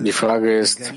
Die 0.00 0.12
Frage 0.12 0.58
ist, 0.58 0.92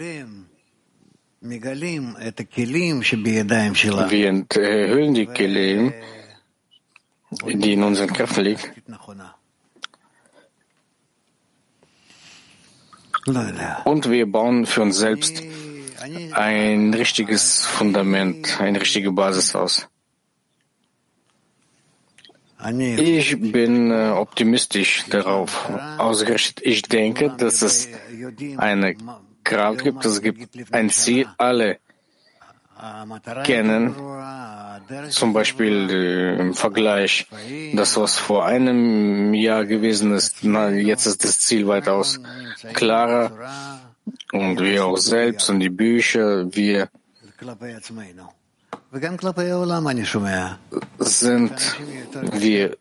wir 4.09 4.27
enthüllen 4.27 5.13
die 5.13 5.27
Kelim, 5.27 5.93
die 7.43 7.73
in 7.73 7.83
unseren 7.83 8.11
Köpfen 8.11 8.43
liegen. 8.43 8.63
Und 13.85 14.09
wir 14.09 14.31
bauen 14.31 14.65
für 14.65 14.81
uns 14.81 14.97
selbst 14.97 15.41
ein 16.33 16.93
richtiges 16.93 17.65
Fundament, 17.65 18.59
eine 18.61 18.79
richtige 18.79 19.11
Basis 19.11 19.55
aus. 19.55 19.87
Ich 22.97 23.39
bin 23.51 23.91
äh, 23.91 24.09
optimistisch 24.09 25.05
darauf 25.09 25.69
ausgerichtet. 25.97 26.65
Ich 26.65 26.81
denke, 26.83 27.31
dass 27.37 27.61
es 27.61 27.89
eine 28.57 28.95
Kraft 29.43 29.83
gibt, 29.83 30.03
es 30.05 30.21
gibt 30.21 30.73
ein 30.73 30.89
Ziel, 30.89 31.27
alle 31.37 31.79
kennen, 33.43 33.95
zum 35.09 35.33
Beispiel 35.33 35.89
äh, 35.89 36.39
im 36.39 36.53
Vergleich, 36.53 37.27
das, 37.73 37.97
was 37.97 38.17
vor 38.17 38.45
einem 38.45 39.33
Jahr 39.33 39.65
gewesen 39.65 40.13
ist, 40.13 40.39
na, 40.43 40.69
jetzt 40.69 41.05
ist 41.05 41.23
das 41.23 41.39
Ziel 41.39 41.67
weitaus 41.67 42.19
klarer 42.73 43.31
und 44.31 44.59
wir 44.59 44.85
auch 44.85 44.97
selbst 44.97 45.49
und 45.49 45.59
die 45.59 45.69
Bücher, 45.69 46.45
wir 46.53 46.89
sind 50.99 51.77
wir 52.33 52.77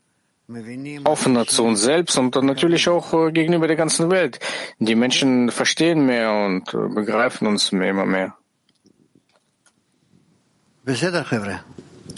offener 1.05 1.47
zu 1.47 1.65
uns 1.65 1.81
selbst 1.81 2.19
und 2.19 2.35
natürlich 2.43 2.89
auch 2.89 3.15
äh, 3.15 3.33
gegenüber 3.33 3.67
der 3.67 3.77
ganzen 3.77 4.11
Welt. 4.11 4.41
Die 4.79 4.95
Menschen 4.95 5.51
verstehen 5.51 6.05
mehr 6.05 6.33
und 6.33 6.75
äh, 6.75 6.95
begreifen 6.95 7.47
uns 7.47 7.73
mehr, 7.73 7.91
immer 7.91 8.05
mehr. 8.07 8.37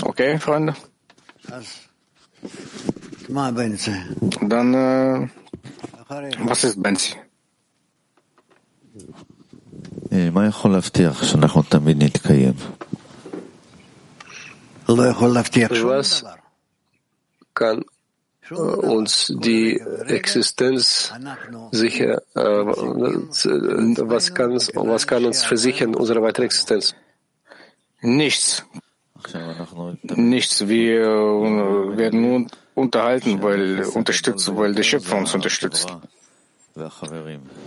Okay, 0.02 0.38
Freunde? 0.40 0.74
Dann, 4.42 4.74
äh, 4.74 5.28
was 6.40 6.64
ist 6.64 6.82
Benzi? 6.82 7.14
Was 15.84 16.24
kann 17.54 17.84
äh, 18.50 18.54
uns 18.54 19.32
die 19.38 19.78
Existenz 20.06 21.12
sicher, 21.70 22.20
äh, 22.34 22.40
was 22.40 24.34
kann, 24.34 24.52
was 24.74 25.06
kann 25.06 25.24
uns 25.24 25.44
versichern, 25.44 25.94
unsere 25.94 26.20
weitere 26.20 26.46
Existenz? 26.46 26.96
Nichts. 28.06 28.64
Nichts. 30.14 30.68
Wir 30.68 31.00
äh, 31.02 31.96
werden 31.96 32.20
nur 32.22 32.46
unterhalten, 32.74 33.42
weil 33.42 33.82
unterstützen, 33.94 34.56
weil 34.56 34.74
der 34.74 34.84
Schöpfer 34.84 35.16
uns 35.16 35.34
unterstützt. 35.34 35.88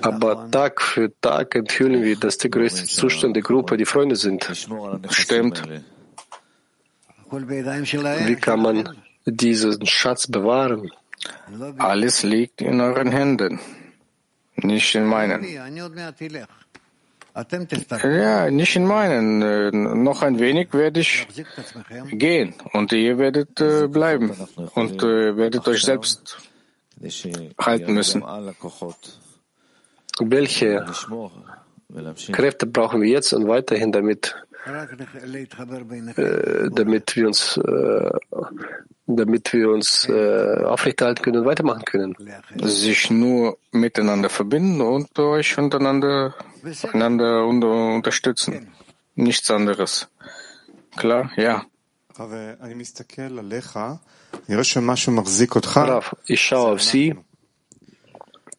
Aber 0.02 0.49
Tag 0.49 0.82
für 0.82 1.12
Tag 1.19 1.56
enthüllen 1.56 2.04
wir, 2.04 2.15
dass 2.15 2.38
der 2.38 2.52
größte 2.52 2.86
Zustand 2.86 3.36
der 3.36 3.43
Gruppe 3.43 3.75
die 3.75 3.86
Freunde 3.86 4.15
sind. 4.15 4.49
Stimmt. 5.10 5.63
Wie 7.32 8.36
kann 8.36 8.62
man 8.62 8.95
diesen 9.25 9.86
Schatz 9.86 10.28
bewahren? 10.28 10.89
Alles 11.80 12.23
liegt 12.23 12.62
in 12.62 12.80
euren 12.80 13.12
Händen, 13.12 13.60
nicht 14.56 14.95
in 14.95 15.06
meinen. 15.06 15.43
Ja, 18.03 18.49
nicht 18.49 18.75
in 18.75 18.85
meinen. 18.85 19.41
Äh, 19.41 19.71
noch 19.71 20.21
ein 20.21 20.39
wenig 20.39 20.73
werde 20.73 20.99
ich 21.01 21.27
gehen 22.11 22.53
und 22.73 22.91
ihr 22.91 23.17
werdet 23.17 23.59
äh, 23.61 23.87
bleiben 23.87 24.31
und 24.75 25.03
äh, 25.03 25.37
werdet 25.37 25.67
euch 25.67 25.83
selbst 25.83 26.37
halten 27.59 27.93
müssen. 27.93 28.23
Welche 30.19 30.85
Kräfte 32.31 32.65
brauchen 32.65 33.01
wir 33.01 33.09
jetzt 33.09 33.33
und 33.33 33.47
weiterhin, 33.47 33.91
damit, 33.91 34.35
damit 36.69 37.15
wir 37.15 37.27
uns, 37.27 37.58
äh, 37.58 38.12
damit 39.08 39.53
wir 39.53 39.69
uns 39.69 40.08
äh, 40.10 40.63
aufrechterhalten 40.63 41.23
können 41.23 41.39
und 41.39 41.45
weitermachen 41.45 41.84
können? 41.86 42.15
Sich 42.55 43.10
nur 43.10 43.58
miteinander 43.71 44.29
verbinden 44.29 44.82
und 44.82 45.17
euch 45.19 45.58
untereinander 45.58 46.36
einander 46.93 47.45
unter, 47.45 47.67
unterstützen. 47.95 48.71
Nichts 49.15 49.49
anderes. 49.51 50.08
Klar, 50.95 51.32
ja. 51.36 51.65
Rav, 55.89 56.15
ich 56.25 56.41
schaue 56.41 56.73
auf 56.73 56.82
Sie. 56.82 57.15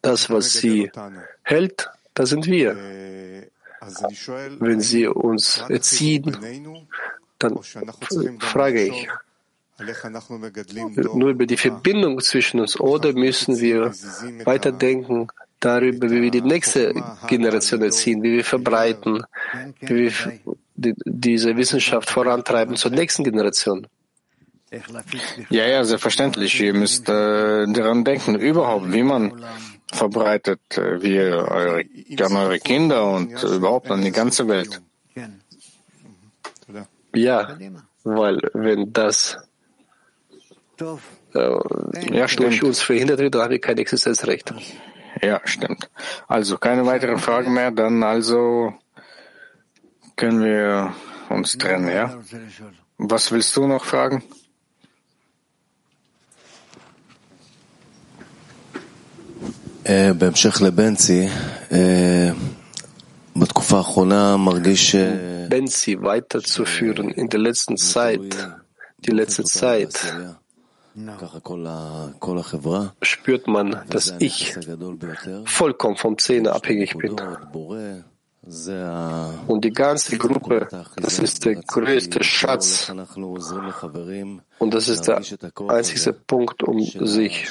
Das, 0.01 0.29
was 0.29 0.53
Sie 0.53 0.91
hält, 1.43 1.89
das 2.13 2.29
sind 2.29 2.47
wir. 2.47 2.75
Wenn 4.59 4.79
Sie 4.81 5.07
uns 5.07 5.63
erziehen, 5.67 6.37
dann 7.39 7.59
frage 8.39 8.83
ich, 8.83 9.07
nur 11.13 11.29
über 11.29 11.45
die 11.45 11.57
Verbindung 11.57 12.19
zwischen 12.19 12.59
uns 12.59 12.79
oder 12.79 13.13
müssen 13.13 13.59
wir 13.59 13.91
weiterdenken 14.43 15.27
darüber, 15.59 16.09
wie 16.09 16.21
wir 16.21 16.31
die 16.31 16.41
nächste 16.41 16.93
Generation 17.27 17.81
erziehen, 17.81 18.21
wie 18.21 18.33
wir 18.33 18.45
verbreiten, 18.45 19.23
wie 19.79 20.11
wir 20.11 20.95
diese 21.05 21.55
Wissenschaft 21.57 22.09
vorantreiben 22.09 22.75
zur 22.75 22.91
nächsten 22.91 23.23
Generation. 23.23 23.87
Ja, 25.49 25.67
ja, 25.67 25.83
selbstverständlich. 25.83 26.61
Ihr 26.61 26.73
müsst 26.73 27.09
äh, 27.09 27.67
daran 27.67 28.05
denken, 28.05 28.35
überhaupt, 28.35 28.93
wie 28.93 29.03
man 29.03 29.43
verbreitet, 29.91 30.77
äh, 30.77 31.01
wie 31.01 31.19
eure, 31.19 31.83
an 32.25 32.35
eure 32.35 32.59
Kinder 32.59 33.11
und 33.11 33.31
äh, 33.31 33.47
überhaupt 33.47 33.91
an 33.91 34.01
die 34.01 34.11
ganze 34.11 34.47
Welt. 34.47 34.81
Ja, 37.13 37.57
weil 38.03 38.39
wenn 38.53 38.93
das 38.93 39.37
äh, 41.33 42.15
ja, 42.15 42.25
durch 42.25 42.63
uns 42.63 42.81
verhindert 42.81 43.19
wird, 43.19 43.35
dann 43.35 43.43
haben 43.43 43.51
wir 43.51 43.59
kein 43.59 43.77
Existenzrecht. 43.77 44.53
Ja, 45.21 45.41
stimmt. 45.43 45.89
Also 46.27 46.57
keine 46.57 46.85
weiteren 46.85 47.17
Fragen 47.17 47.53
mehr, 47.53 47.71
dann 47.71 48.01
also 48.03 48.73
können 50.15 50.43
wir 50.43 50.93
uns 51.29 51.57
trennen, 51.57 51.89
ja? 51.89 52.17
Was 52.97 53.31
willst 53.31 53.55
du 53.57 53.67
noch 53.67 53.83
fragen? 53.83 54.23
בהמשך 60.18 60.62
לבנצי, 60.62 61.28
בתקופה 63.36 63.76
האחרונה 63.76 64.36
מרגיש... 64.36 64.96
Benzi 65.48 65.96
weiterzuführen 66.02 67.08
in 67.10 67.28
der 67.28 67.38
letzten 67.38 67.76
Zeit, 67.76 68.36
die 68.98 69.12
letzte 69.12 69.44
Zeit, 69.44 69.94
spürt 73.02 73.46
man, 73.46 73.66
dass 73.88 74.14
ich 74.18 74.56
vollkommen 75.44 75.96
vom 75.96 76.18
Zähne 76.18 76.52
abhängig 76.52 76.96
bin. 76.96 77.16
Und 79.47 79.63
die 79.63 79.71
ganze 79.71 80.17
Gruppe, 80.17 80.67
das 80.97 81.19
ist 81.19 81.45
der 81.45 81.55
größte 81.55 82.21
Schatz. 82.23 82.91
Und 84.59 84.73
das 84.73 84.89
ist 84.89 85.07
der 85.07 85.21
einzige 85.69 86.13
Punkt, 86.13 86.63
um 86.63 86.81
sich 86.81 87.47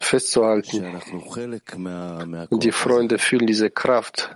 festzuhalten. 0.00 0.96
Und 2.48 2.64
die 2.64 2.72
Freunde 2.72 3.18
fühlen 3.18 3.46
diese 3.46 3.70
Kraft. 3.70 4.34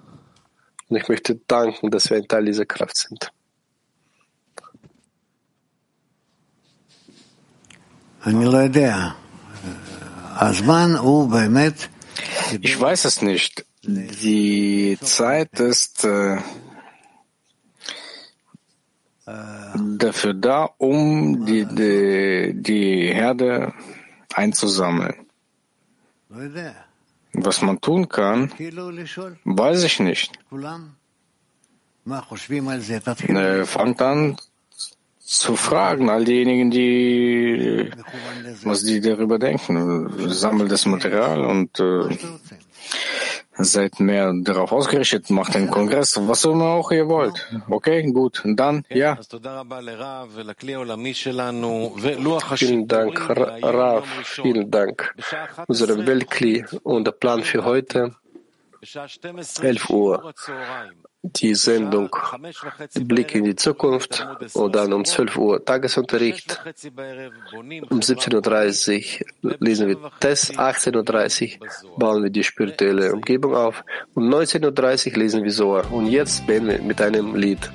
Und 0.88 0.96
ich 0.96 1.08
möchte 1.08 1.36
danken, 1.46 1.90
dass 1.90 2.10
wir 2.10 2.18
ein 2.18 2.28
Teil 2.28 2.44
dieser 2.44 2.66
Kraft 2.66 2.96
sind. 2.98 3.30
Ich 12.60 12.80
weiß 12.80 13.04
es 13.04 13.22
nicht. 13.22 13.64
Die 13.90 14.98
Zeit 15.00 15.58
ist 15.60 16.04
äh, 16.04 16.36
dafür 19.96 20.34
da, 20.34 20.68
um 20.76 21.46
die, 21.46 21.64
die, 21.64 22.52
die 22.54 23.14
Herde 23.14 23.72
einzusammeln. 24.34 25.14
Was 27.32 27.62
man 27.62 27.80
tun 27.80 28.10
kann, 28.10 28.52
weiß 29.44 29.82
ich 29.84 30.00
nicht. 30.00 30.38
Äh, 33.28 33.64
fangt 33.64 34.02
an 34.02 34.36
zu 35.18 35.56
fragen, 35.56 36.10
all 36.10 36.24
diejenigen, 36.26 36.70
die 36.70 37.90
was 38.64 38.82
die 38.82 39.00
darüber 39.00 39.38
denken. 39.38 40.30
Sammelt 40.30 40.70
das 40.70 40.84
Material 40.84 41.42
und 41.44 41.80
äh, 41.80 42.16
seid 43.58 44.00
mehr 44.00 44.32
darauf 44.42 44.72
ausgerichtet, 44.72 45.30
macht 45.30 45.56
einen 45.56 45.70
Kongress, 45.70 46.18
was 46.26 46.44
immer 46.44 46.66
auch 46.66 46.90
ihr 46.90 47.08
wollt. 47.08 47.46
Okay, 47.68 48.02
gut. 48.12 48.44
Und 48.44 48.56
dann, 48.56 48.84
ja. 48.88 49.18
Vielen 52.56 52.88
Dank, 52.88 53.30
Rav. 53.30 54.06
Vielen 54.24 54.70
Dank. 54.70 55.14
Unsere 55.66 56.06
Weltkli 56.06 56.64
und 56.82 57.04
der 57.04 57.12
Plan 57.12 57.42
für 57.42 57.64
heute, 57.64 58.14
11 59.60 59.90
Uhr 59.90 60.32
die 61.22 61.54
Sendung 61.54 62.14
Blick 62.94 63.34
in 63.34 63.44
die 63.44 63.56
Zukunft 63.56 64.26
und 64.54 64.74
dann 64.74 64.92
um 64.92 65.04
12 65.04 65.36
Uhr 65.36 65.64
Tagesunterricht. 65.64 66.60
Um 67.90 68.00
17.30 68.00 69.24
Uhr 69.42 69.56
lesen 69.58 69.88
wir 69.88 70.10
Test, 70.20 70.58
18.30 70.58 71.60
Uhr 71.60 71.98
bauen 71.98 72.22
wir 72.22 72.30
die 72.30 72.44
spirituelle 72.44 73.12
Umgebung 73.12 73.54
auf 73.54 73.84
und 74.14 74.28
19.30 74.28 75.12
Uhr 75.12 75.18
lesen 75.18 75.44
wir 75.44 75.52
Soar. 75.52 75.92
Und 75.92 76.06
jetzt 76.06 76.46
beenden 76.46 76.68
wir 76.68 76.82
mit 76.82 77.00
einem 77.00 77.34
Lied. 77.34 77.70